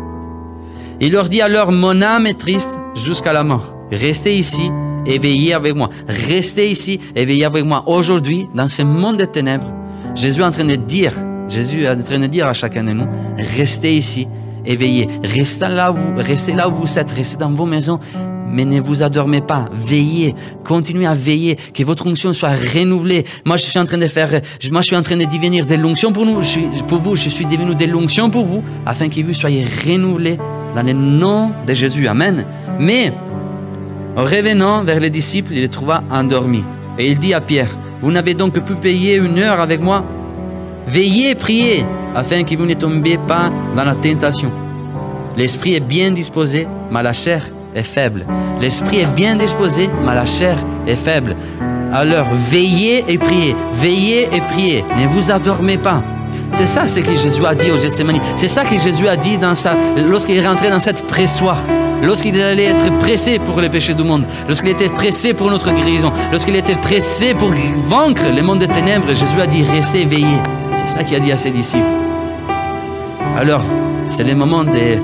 Il 1.00 1.12
leur 1.12 1.28
dit 1.28 1.40
alors, 1.40 1.70
mon 1.70 2.02
âme 2.02 2.26
est 2.26 2.38
triste 2.38 2.78
jusqu'à 2.96 3.32
la 3.32 3.44
mort. 3.44 3.76
Restez 3.92 4.36
ici 4.36 4.70
et 5.06 5.18
veillez 5.18 5.54
avec 5.54 5.74
moi. 5.74 5.88
Restez 6.08 6.70
ici 6.70 6.98
et 7.14 7.24
veillez 7.24 7.44
avec 7.44 7.64
moi. 7.64 7.84
Aujourd'hui, 7.86 8.48
dans 8.54 8.66
ce 8.66 8.82
monde 8.82 9.18
de 9.18 9.24
ténèbres, 9.24 9.72
Jésus 10.14 10.40
est 10.40 10.44
en 10.44 10.50
train 10.50 10.64
de 10.64 10.74
dire, 10.74 11.12
Jésus 11.48 11.84
est 11.84 12.28
dire 12.28 12.46
à 12.46 12.54
chacun 12.54 12.82
de 12.82 12.90
nous, 12.90 13.06
restez 13.56 13.96
ici 13.96 14.26
et 14.66 14.74
veillez. 14.74 15.08
Restez 15.22 15.68
là 15.68 15.92
où, 15.92 15.96
restez 16.16 16.54
là 16.54 16.68
où 16.68 16.74
vous 16.74 16.98
êtes, 16.98 17.12
restez 17.12 17.38
dans 17.38 17.50
vos 17.50 17.66
maisons 17.66 18.00
mais 18.50 18.64
ne 18.64 18.80
vous 18.80 19.02
adormez 19.02 19.40
pas. 19.40 19.66
Veillez, 19.72 20.34
continuez 20.64 21.06
à 21.06 21.14
veiller, 21.14 21.56
que 21.56 21.82
votre 21.84 22.06
onction 22.06 22.32
soit 22.32 22.54
renouvelée. 22.74 23.24
Moi, 23.44 23.56
je 23.56 23.64
suis 23.64 23.78
en 23.78 23.84
train 23.84 23.98
de 23.98 24.08
faire, 24.08 24.40
moi, 24.70 24.80
je 24.80 24.86
suis 24.86 24.96
en 24.96 25.02
train 25.02 25.16
de 25.16 25.24
devenir 25.24 25.66
des 25.66 25.76
l'onction 25.76 26.12
pour 26.12 26.26
nous, 26.26 26.40
pour 26.86 26.98
vous, 26.98 27.16
je 27.16 27.28
suis 27.28 27.46
devenu 27.46 27.74
des 27.74 27.86
l'onction 27.86 28.30
pour 28.30 28.44
vous, 28.44 28.62
afin 28.86 29.08
que 29.08 29.20
vous 29.20 29.32
soyez 29.32 29.64
renouvelés 29.86 30.38
dans 30.74 30.82
le 30.82 30.92
nom 30.92 31.52
de 31.66 31.74
Jésus. 31.74 32.06
Amen. 32.06 32.44
Mais, 32.78 33.12
en 34.16 34.24
revenant 34.24 34.84
vers 34.84 35.00
les 35.00 35.10
disciples, 35.10 35.52
il 35.52 35.60
les 35.60 35.68
trouva 35.68 36.02
endormis. 36.10 36.64
Et 36.98 37.10
il 37.10 37.18
dit 37.18 37.34
à 37.34 37.40
Pierre, 37.40 37.76
vous 38.00 38.10
n'avez 38.10 38.34
donc 38.34 38.58
pu 38.60 38.74
payer 38.74 39.16
une 39.16 39.38
heure 39.38 39.60
avec 39.60 39.80
moi? 39.80 40.04
Veillez, 40.86 41.34
priez, 41.34 41.84
afin 42.14 42.42
que 42.42 42.54
vous 42.56 42.66
ne 42.66 42.74
tombiez 42.74 43.18
pas 43.18 43.50
dans 43.76 43.84
la 43.84 43.94
tentation. 43.94 44.50
L'esprit 45.36 45.74
est 45.74 45.80
bien 45.80 46.10
disposé, 46.10 46.66
mais 46.90 47.02
la 47.02 47.12
chair 47.12 47.44
est 47.78 47.82
faible. 47.82 48.26
L'esprit 48.60 48.98
est 49.00 49.14
bien 49.14 49.36
disposé, 49.36 49.88
mais 50.04 50.14
la 50.14 50.26
chair 50.26 50.58
est 50.86 50.96
faible. 50.96 51.36
Alors 51.92 52.26
veillez 52.50 53.04
et 53.08 53.18
priez, 53.18 53.56
veillez 53.74 54.28
et 54.32 54.40
priez, 54.40 54.84
ne 54.98 55.06
vous 55.06 55.30
endormez 55.30 55.78
pas. 55.78 56.02
C'est 56.52 56.66
ça 56.66 56.88
ce 56.88 57.00
que 57.00 57.16
Jésus 57.16 57.44
a 57.46 57.54
dit 57.54 57.70
au 57.70 57.78
Gethsemane. 57.78 58.20
C'est 58.36 58.48
ça 58.48 58.64
que 58.64 58.76
Jésus 58.76 59.06
a 59.06 59.16
dit 59.16 59.38
dans 59.38 59.54
lorsqu'il 60.08 60.36
est 60.36 60.46
rentré 60.46 60.68
dans 60.70 60.80
cette 60.80 61.06
pressoir. 61.06 61.58
Lorsqu'il 62.02 62.40
allait 62.40 62.66
être 62.66 62.96
pressé 62.98 63.38
pour 63.38 63.60
les 63.60 63.68
péchés 63.68 63.94
du 63.94 64.04
monde, 64.04 64.24
lorsqu'il 64.46 64.68
était 64.68 64.88
pressé 64.88 65.34
pour 65.34 65.50
notre 65.50 65.72
guérison, 65.72 66.12
lorsqu'il 66.30 66.54
était 66.54 66.76
pressé 66.76 67.34
pour 67.34 67.50
vaincre 67.88 68.22
le 68.34 68.40
monde 68.40 68.60
des 68.60 68.68
ténèbres, 68.68 69.08
Jésus 69.08 69.40
a 69.40 69.46
dit 69.46 69.64
restez 69.64 70.04
veillez. 70.04 70.38
C'est 70.76 70.88
ça 70.88 71.02
qu'il 71.02 71.16
a 71.16 71.20
dit 71.20 71.32
à 71.32 71.36
ses 71.36 71.50
disciples. 71.50 71.84
Alors, 73.36 73.64
c'est 74.08 74.24
le 74.24 74.34
moment 74.34 74.64
de 74.64 74.98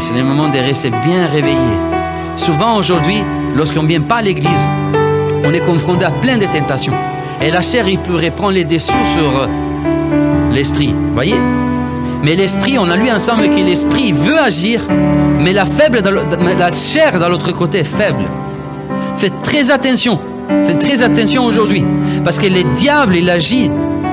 c'est 0.00 0.14
le 0.14 0.24
moment 0.24 0.48
de 0.48 0.58
rester 0.58 0.90
bien 0.90 1.28
réveillé. 1.28 1.56
Souvent 2.36 2.76
aujourd'hui, 2.76 3.22
lorsqu'on 3.54 3.84
ne 3.84 3.86
vient 3.86 4.00
pas 4.00 4.16
à 4.16 4.22
l'église, 4.22 4.68
on 5.44 5.52
est 5.52 5.60
confronté 5.60 6.04
à 6.04 6.10
plein 6.10 6.36
de 6.36 6.46
tentations. 6.46 6.94
Et 7.40 7.48
la 7.48 7.60
chair, 7.60 7.88
il 7.88 8.00
peut 8.00 8.20
prendre 8.34 8.54
les 8.54 8.64
dessous 8.64 8.92
sur 9.14 9.48
l'esprit. 10.50 10.92
Voyez? 11.14 11.36
Mais 12.24 12.34
l'esprit, 12.34 12.76
on 12.76 12.90
a 12.90 12.96
lu 12.96 13.08
ensemble 13.08 13.50
que 13.50 13.64
l'esprit 13.64 14.10
veut 14.10 14.36
agir, 14.36 14.88
mais 15.38 15.52
la, 15.52 15.64
faible, 15.64 16.02
la 16.58 16.72
chair, 16.72 17.20
dans 17.20 17.28
l'autre 17.28 17.52
côté, 17.52 17.78
est 17.78 17.84
faible. 17.84 18.24
Faites 19.16 19.42
très 19.42 19.70
attention. 19.70 20.18
Faites 20.64 20.80
très 20.80 21.04
attention 21.04 21.44
aujourd'hui. 21.44 21.84
Parce 22.24 22.40
que 22.40 22.48
le 22.48 22.64
diable, 22.74 23.14
il 23.14 23.30
agit 23.30 23.70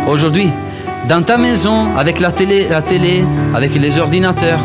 aujourd'hui 0.07 0.49
dans 1.07 1.23
ta 1.23 1.37
maison, 1.37 1.97
avec 1.97 2.19
la 2.19 2.31
télé, 2.31 2.67
la 2.69 2.83
télé, 2.83 3.25
avec 3.55 3.73
les 3.73 3.97
ordinateurs, 3.97 4.59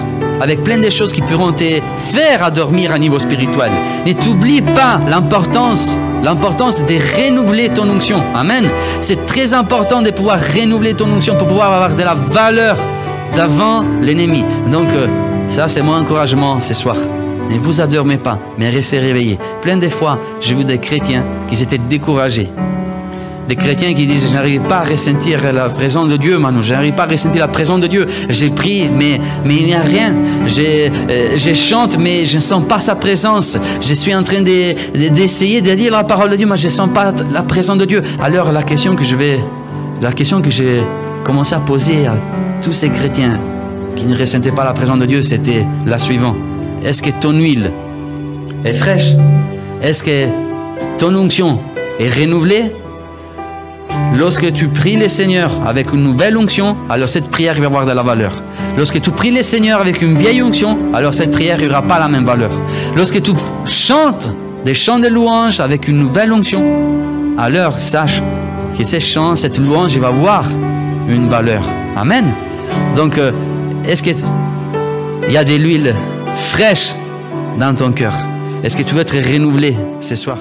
avec 0.44 0.62
plein 0.62 0.76
de 0.76 0.90
choses 0.90 1.10
qui 1.10 1.22
pourront 1.22 1.52
te 1.52 1.64
faire 1.96 2.44
adormir 2.44 2.92
à 2.92 2.98
niveau 2.98 3.18
spirituel. 3.18 3.72
Ne 4.06 4.12
t'oublie 4.12 4.60
pas 4.60 5.00
l'importance, 5.08 5.96
l'importance 6.22 6.84
de 6.84 6.96
renouveler 7.16 7.70
ton 7.70 7.88
onction. 7.88 8.22
Amen. 8.34 8.68
C'est 9.00 9.24
très 9.24 9.54
important 9.54 10.02
de 10.02 10.10
pouvoir 10.10 10.38
renouveler 10.38 10.92
ton 10.92 11.10
onction 11.10 11.34
pour 11.36 11.48
pouvoir 11.48 11.72
avoir 11.72 11.94
de 11.94 12.02
la 12.02 12.12
valeur 12.12 12.76
devant 13.34 13.86
l'ennemi. 14.02 14.44
Donc, 14.70 14.88
euh, 14.90 15.06
ça, 15.48 15.66
c'est 15.68 15.80
mon 15.80 15.94
encouragement 15.94 16.60
ce 16.60 16.74
soir. 16.74 16.96
Ne 17.48 17.58
vous 17.58 17.80
adormez 17.80 18.18
pas, 18.18 18.38
mais 18.58 18.68
restez 18.68 18.98
réveillés. 18.98 19.38
Plein 19.62 19.78
de 19.78 19.88
fois, 19.88 20.18
j'ai 20.42 20.54
vu 20.54 20.64
des 20.64 20.78
chrétiens 20.78 21.24
qui 21.48 21.56
s'étaient 21.56 21.78
découragés 21.78 22.50
des 23.48 23.56
chrétiens 23.56 23.92
qui 23.92 24.06
disent 24.06 24.26
je 24.28 24.34
n'arrive 24.34 24.62
pas 24.62 24.78
à 24.78 24.84
ressentir 24.84 25.52
la 25.52 25.68
présence 25.68 26.08
de 26.08 26.16
Dieu, 26.16 26.38
Manu, 26.38 26.62
je 26.62 26.72
n'arrive 26.72 26.94
pas 26.94 27.04
à 27.04 27.06
ressentir 27.06 27.40
la 27.40 27.48
présence 27.48 27.80
de 27.80 27.86
Dieu. 27.86 28.06
J'ai 28.28 28.50
pris, 28.50 28.88
mais, 28.88 29.20
il 29.44 29.66
n'y 29.66 29.74
a 29.74 29.82
rien. 29.82 30.14
Euh, 30.58 31.36
je, 31.36 31.54
chante, 31.54 31.98
mais 31.98 32.24
je 32.24 32.36
ne 32.36 32.40
sens 32.40 32.64
pas 32.64 32.80
sa 32.80 32.94
présence. 32.94 33.58
Je 33.80 33.94
suis 33.94 34.14
en 34.14 34.22
train 34.22 34.42
d'essayer 34.42 35.60
de, 35.60 35.70
de, 35.70 35.74
lire 35.74 35.92
la 35.92 36.04
parole 36.04 36.30
de 36.30 36.36
Dieu, 36.36 36.46
mais 36.46 36.56
je 36.56 36.66
ne 36.66 36.72
sens 36.72 36.88
pas 36.88 37.12
la 37.30 37.42
présence 37.42 37.78
de 37.78 37.84
Dieu. 37.84 38.02
Alors 38.22 38.52
la 38.52 38.62
question 38.62 38.96
que 38.96 39.04
je 39.04 39.16
vais, 39.16 39.38
la 40.00 40.12
question 40.12 40.40
que 40.40 40.50
j'ai 40.50 40.82
commencé 41.22 41.54
à 41.54 41.60
poser 41.60 42.06
à 42.06 42.16
tous 42.62 42.72
ces 42.72 42.90
chrétiens 42.90 43.40
qui 43.96 44.04
ne 44.04 44.16
ressentaient 44.16 44.52
pas 44.52 44.64
la 44.64 44.72
présence 44.72 44.98
de 44.98 45.06
Dieu, 45.06 45.22
c'était 45.22 45.66
la 45.86 45.98
suivante. 45.98 46.36
Est-ce 46.84 47.02
que 47.02 47.10
ton 47.10 47.32
huile 47.32 47.70
est 48.64 48.72
fraîche? 48.72 49.14
Est-ce 49.82 50.02
que 50.02 50.28
ton 50.98 51.14
onction 51.14 51.60
est 51.98 52.08
renouvelée? 52.08 52.72
Lorsque 54.16 54.52
tu 54.52 54.68
pries 54.68 54.96
le 54.96 55.08
Seigneur 55.08 55.50
avec 55.66 55.92
une 55.92 56.02
nouvelle 56.02 56.36
onction, 56.36 56.76
alors 56.88 57.08
cette 57.08 57.28
prière 57.30 57.58
va 57.58 57.66
avoir 57.66 57.84
de 57.84 57.90
la 57.90 58.02
valeur. 58.02 58.32
Lorsque 58.76 59.00
tu 59.00 59.10
pries 59.10 59.32
le 59.32 59.42
Seigneur 59.42 59.80
avec 59.80 60.02
une 60.02 60.14
vieille 60.14 60.40
onction, 60.40 60.78
alors 60.94 61.12
cette 61.12 61.32
prière 61.32 61.60
n'aura 61.60 61.82
pas 61.82 61.98
la 61.98 62.08
même 62.08 62.24
valeur. 62.24 62.52
Lorsque 62.96 63.20
tu 63.20 63.32
chantes 63.66 64.30
des 64.64 64.74
chants 64.74 65.00
de 65.00 65.08
louange 65.08 65.58
avec 65.58 65.88
une 65.88 65.98
nouvelle 65.98 66.32
onction, 66.32 66.62
alors 67.36 67.80
sache 67.80 68.22
que 68.78 68.84
ces 68.84 69.00
chants, 69.00 69.34
cette 69.34 69.58
louange, 69.58 69.96
va 69.98 70.08
avoir 70.08 70.44
une 71.08 71.28
valeur. 71.28 71.64
Amen. 71.96 72.26
Donc, 72.94 73.18
euh, 73.18 73.32
est-ce 73.86 74.02
qu'il 74.02 74.16
y 75.28 75.36
a 75.36 75.44
de 75.44 75.54
l'huile 75.54 75.92
fraîche 76.34 76.94
dans 77.58 77.74
ton 77.74 77.90
cœur? 77.90 78.14
Est-ce 78.62 78.76
que 78.76 78.82
tu 78.84 78.94
veux 78.94 79.00
être 79.00 79.16
renouvelé 79.16 79.76
ce 80.00 80.14
soir? 80.14 80.38